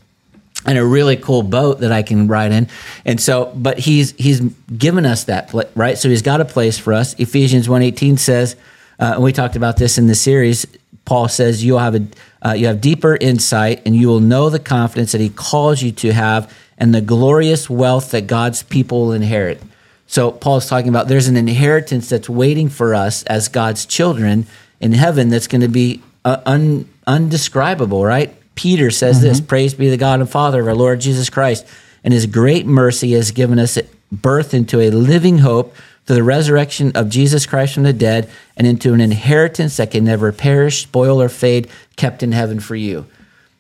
and 0.65 0.79
a 0.79 0.85
really 0.87 1.17
cool 1.17 1.43
boat 1.43 1.81
that 1.81 1.91
I 1.91 2.03
can 2.03 2.29
ride 2.29 2.53
in. 2.53 2.69
And 3.05 3.21
so, 3.21 3.53
but 3.57 3.81
he's 3.81 4.13
he's 4.13 4.39
given 4.79 5.07
us 5.07 5.25
that 5.25 5.53
right. 5.75 5.99
So 5.99 6.09
he's 6.09 6.23
got 6.23 6.41
a 6.41 6.45
place 6.45 6.79
for 6.79 6.93
us. 6.93 7.15
Ephesians 7.19 7.67
1:18 7.67 8.21
says, 8.21 8.55
uh, 9.01 9.15
and 9.15 9.25
we 9.25 9.33
talked 9.33 9.57
about 9.57 9.79
this 9.79 9.99
in 9.99 10.07
the 10.07 10.15
series. 10.15 10.65
Paul 11.11 11.27
says 11.27 11.65
you'll 11.65 11.81
have 11.81 11.97
a 11.97 12.07
uh, 12.41 12.53
you 12.53 12.69
have 12.69 12.81
deeper 12.81 13.17
insight, 13.21 13.83
and 13.85 13.97
you 13.97 14.07
will 14.07 14.21
know 14.21 14.49
the 14.49 14.61
confidence 14.61 15.11
that 15.11 15.21
he 15.21 15.29
calls 15.29 15.83
you 15.83 15.91
to 15.91 16.13
have, 16.13 16.57
and 16.79 16.95
the 16.95 17.01
glorious 17.01 17.69
wealth 17.69 18.13
that 18.13 18.29
God's 18.29 18.63
people 18.63 19.07
will 19.07 19.13
inherit. 19.13 19.61
So 20.07 20.31
Paul's 20.31 20.69
talking 20.69 20.89
about 20.89 21.09
there's 21.09 21.27
an 21.27 21.37
inheritance 21.37 22.09
that's 22.09 22.29
waiting 22.29 22.69
for 22.69 22.95
us 22.95 23.25
as 23.25 23.49
God's 23.49 23.87
children 23.87 24.47
in 24.79 24.93
heaven 24.93 25.31
that's 25.31 25.49
going 25.49 25.63
to 25.63 25.69
be 25.69 26.01
uh, 26.25 26.43
un, 26.47 26.89
undescribable, 27.09 28.05
right? 28.05 28.33
Peter 28.55 28.93
says 28.93 29.21
this 29.21 29.41
Praise 29.41 29.75
be 29.75 29.91
the 29.91 29.97
God 29.97 30.21
and 30.21 30.31
Father 30.31 30.61
of 30.61 30.69
our 30.69 30.77
Lord 30.77 31.01
Jesus 31.01 31.29
Christ. 31.29 31.67
And 32.05 32.15
his 32.15 32.27
great 32.27 32.67
mercy 32.67 33.15
has 33.15 33.33
given 33.33 33.59
us 33.59 33.77
birth 34.13 34.55
into 34.55 34.81
a 34.81 34.91
living 34.91 35.39
hope 35.39 35.75
through 36.07 36.17
the 36.17 36.23
resurrection 36.23 36.93
of 36.95 37.09
Jesus 37.09 37.47
Christ 37.47 37.75
from 37.75 37.85
the 37.85 37.93
dead 37.93 38.29
and 38.57 38.67
into 38.67 38.95
an 38.95 39.01
inheritance 39.01 39.77
that 39.77 39.91
can 39.91 40.05
never 40.05 40.33
perish, 40.33 40.83
spoil, 40.83 41.21
or 41.21 41.29
fade, 41.29 41.69
kept 41.97 42.23
in 42.23 42.33
heaven 42.33 42.61
for 42.61 42.77
you. 42.77 43.07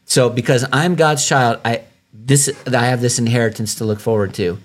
So, 0.05 0.29
because 0.29 0.67
I'm 0.73 0.97
God's 0.97 1.27
child, 1.27 1.61
I 1.65 1.83
this 2.13 2.51
I 2.67 2.87
have 2.87 3.01
this 3.01 3.19
inheritance 3.19 3.77
to 3.77 3.85
look 3.85 4.01
forward 4.01 4.35
to. 4.35 4.59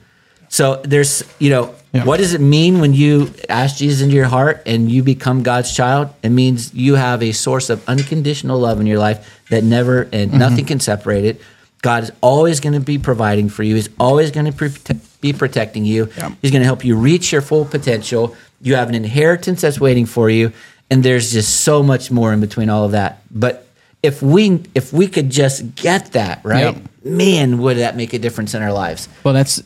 So 0.50 0.82
there's, 0.84 1.24
you 1.40 1.50
know, 1.50 1.76
Yeah. 1.94 2.06
what 2.06 2.18
does 2.18 2.34
it 2.34 2.42
mean 2.42 2.80
when 2.80 2.94
you 2.94 3.34
ask 3.50 3.78
Jesus 3.78 4.02
into 4.02 4.16
your 4.16 4.26
heart 4.26 4.64
and 4.66 4.92
you 4.92 5.04
become 5.04 5.44
God's 5.44 5.74
child? 5.74 6.10
It 6.24 6.30
means 6.30 6.74
you 6.74 6.96
have 6.96 7.24
a 7.24 7.32
source 7.32 7.70
of 7.70 7.88
unconditional 7.90 8.60
love 8.60 8.80
in 8.80 8.88
your 8.88 9.00
life 9.00 9.42
that 9.50 9.64
never 9.64 10.04
and 10.12 10.30
mm-hmm. 10.30 10.40
nothing 10.40 10.66
can 10.66 10.80
separate 10.80 11.26
it. 11.26 11.42
God 11.82 12.04
is 12.04 12.12
always 12.22 12.60
going 12.60 12.74
to 12.74 12.80
be 12.80 12.98
providing 12.98 13.50
for 13.50 13.64
you. 13.64 13.76
He's 13.76 13.90
always 14.00 14.32
going 14.32 14.46
to 14.46 14.52
prote- 14.52 15.00
be 15.26 15.38
protecting 15.38 15.86
you. 15.86 16.10
Yeah. 16.18 16.34
He's 16.42 16.52
going 16.52 16.62
to 16.62 16.66
help 16.66 16.86
you 16.86 16.96
reach 16.96 17.32
your 17.32 17.42
full 17.42 17.66
potential. 17.66 18.36
You 18.62 18.76
have 18.76 18.90
an 18.90 18.96
inheritance 18.96 19.62
that's 19.62 19.80
waiting 19.80 20.06
for 20.06 20.30
you, 20.30 20.52
and 20.90 21.04
there's 21.04 21.32
just 21.32 21.62
so 21.62 21.82
much 21.84 22.12
more 22.12 22.32
in 22.34 22.40
between 22.42 22.70
all 22.70 22.86
of 22.86 22.92
that. 22.92 23.22
But 23.32 23.68
if 24.04 24.22
we 24.22 24.64
if 24.76 24.94
we 24.94 25.08
could 25.08 25.30
just 25.30 25.76
get 25.76 26.12
that 26.14 26.42
right, 26.44 26.78
man, 27.04 27.58
would 27.58 27.78
that 27.78 27.96
make 27.96 28.14
a 28.14 28.20
difference 28.20 28.54
in 28.54 28.62
our 28.62 28.74
lives? 28.74 29.10
Well, 29.24 29.34
that's 29.34 29.64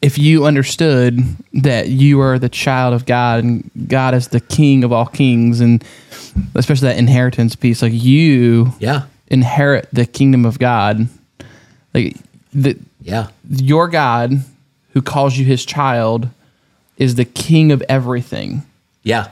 if 0.00 0.16
you 0.16 0.44
understood 0.46 1.18
that 1.52 1.88
you 1.88 2.20
are 2.20 2.38
the 2.38 2.48
child 2.48 2.94
of 2.94 3.04
God 3.04 3.42
and 3.42 3.68
God 3.88 4.14
is 4.14 4.28
the 4.28 4.40
King 4.40 4.84
of 4.84 4.92
all 4.92 5.06
kings, 5.06 5.60
and 5.60 5.84
especially 6.54 6.88
that 6.88 6.98
inheritance 6.98 7.56
piece, 7.56 7.82
like 7.82 7.92
you 7.92 8.72
Yeah, 8.78 9.06
inherit 9.26 9.88
the 9.92 10.06
kingdom 10.06 10.44
of 10.46 10.58
God, 10.58 11.08
like 11.92 12.16
the 12.54 12.78
yeah, 13.08 13.28
your 13.50 13.88
God 13.88 14.32
who 14.92 15.02
calls 15.02 15.36
you 15.36 15.44
His 15.44 15.64
child 15.64 16.28
is 16.96 17.14
the 17.14 17.24
King 17.24 17.72
of 17.72 17.82
everything 17.88 18.62
yeah. 19.02 19.28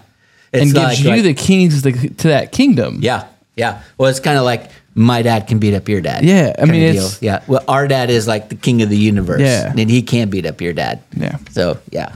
and 0.53 0.65
gives 0.73 0.75
like- 0.75 0.99
you 1.01 1.11
like- 1.11 1.23
the 1.23 1.35
keys 1.35 1.83
to, 1.83 1.93
to 1.93 2.29
that 2.29 2.53
kingdom. 2.53 2.99
Yeah, 3.01 3.27
yeah. 3.57 3.83
Well, 3.99 4.09
it's 4.11 4.21
kind 4.21 4.39
of 4.39 4.45
like 4.45 4.71
my 4.95 5.23
dad 5.23 5.47
can 5.49 5.59
beat 5.59 5.75
up 5.75 5.89
your 5.89 6.01
dad. 6.01 6.25
Yeah, 6.25 6.55
I 6.59 6.65
mean, 6.65 6.81
deal. 6.93 7.05
it's- 7.05 7.19
yeah. 7.21 7.43
Well, 7.47 7.65
our 7.69 7.87
dad 7.89 8.09
is 8.11 8.27
like 8.29 8.49
the 8.49 8.55
king 8.55 8.83
of 8.83 8.89
the 8.89 8.97
universe. 8.97 9.41
Yeah. 9.41 9.73
and 9.77 9.91
he 9.91 10.03
can't 10.03 10.31
beat 10.31 10.47
up 10.47 10.61
your 10.61 10.73
dad. 10.73 11.03
Yeah. 11.17 11.37
So 11.51 11.79
yeah, 11.91 12.12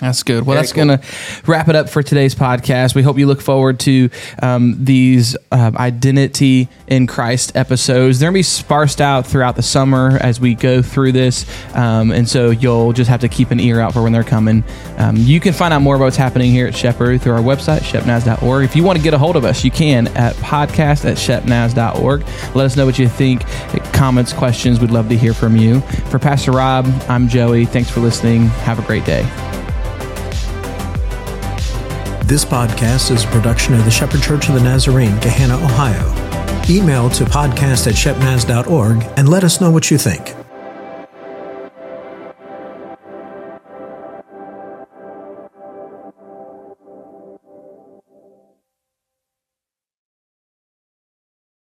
That's 0.00 0.22
good. 0.22 0.46
Well, 0.46 0.54
Very 0.54 0.62
that's 0.62 0.72
cool. 0.72 0.84
going 0.86 0.98
to 0.98 1.04
wrap 1.46 1.68
it 1.68 1.74
up 1.74 1.88
for 1.88 2.02
today's 2.04 2.34
podcast. 2.34 2.94
We 2.94 3.02
hope 3.02 3.18
you 3.18 3.26
look 3.26 3.40
forward 3.40 3.80
to 3.80 4.10
um, 4.40 4.76
these 4.84 5.36
uh, 5.50 5.72
identity 5.74 6.68
in 6.86 7.08
Christ 7.08 7.56
episodes. 7.56 8.20
They're 8.20 8.28
going 8.28 8.34
to 8.34 8.38
be 8.38 8.42
sparsed 8.44 9.00
out 9.00 9.26
throughout 9.26 9.56
the 9.56 9.62
summer 9.62 10.16
as 10.20 10.40
we 10.40 10.54
go 10.54 10.82
through 10.82 11.12
this. 11.12 11.44
Um, 11.74 12.12
and 12.12 12.28
so 12.28 12.50
you'll 12.50 12.92
just 12.92 13.10
have 13.10 13.20
to 13.22 13.28
keep 13.28 13.50
an 13.50 13.58
ear 13.58 13.80
out 13.80 13.92
for 13.92 14.02
when 14.02 14.12
they're 14.12 14.22
coming. 14.22 14.62
Um, 14.98 15.16
you 15.16 15.40
can 15.40 15.52
find 15.52 15.74
out 15.74 15.82
more 15.82 15.96
about 15.96 16.04
what's 16.04 16.16
happening 16.16 16.52
here 16.52 16.68
at 16.68 16.76
Shepherd 16.76 17.20
through 17.20 17.32
our 17.32 17.42
website, 17.42 17.80
shepnaz.org. 17.80 18.64
If 18.64 18.76
you 18.76 18.84
want 18.84 18.98
to 18.98 19.02
get 19.02 19.14
a 19.14 19.18
hold 19.18 19.34
of 19.34 19.44
us, 19.44 19.64
you 19.64 19.72
can 19.72 20.06
at 20.16 20.34
podcast 20.36 21.04
at 21.06 21.16
shepnaz.org. 21.16 22.20
Let 22.54 22.66
us 22.66 22.76
know 22.76 22.86
what 22.86 23.00
you 23.00 23.08
think. 23.08 23.42
Comments, 23.92 24.32
questions, 24.32 24.78
we'd 24.78 24.92
love 24.92 25.08
to 25.08 25.16
hear 25.16 25.34
from 25.34 25.56
you. 25.56 25.80
For 26.10 26.20
Pastor 26.20 26.52
Rob, 26.52 26.86
I'm 27.08 27.28
Joey. 27.28 27.64
Thanks 27.66 27.90
for 27.90 27.98
listening. 27.98 28.46
Have 28.46 28.78
a 28.78 28.82
great 28.82 29.04
day. 29.04 29.22
This 32.28 32.44
podcast 32.44 33.10
is 33.10 33.24
a 33.24 33.28
production 33.28 33.72
of 33.72 33.86
the 33.86 33.90
Shepherd 33.90 34.22
Church 34.22 34.50
of 34.50 34.54
the 34.54 34.60
Nazarene, 34.60 35.16
Gahanna, 35.16 35.54
Ohio. 35.64 36.04
Email 36.68 37.08
to 37.08 37.24
podcast 37.24 37.86
at 37.86 37.94
shepnaz.org 37.94 39.02
and 39.16 39.30
let 39.30 39.44
us 39.44 39.62
know 39.62 39.70
what 39.70 39.90
you 39.90 39.96
think. 39.96 40.34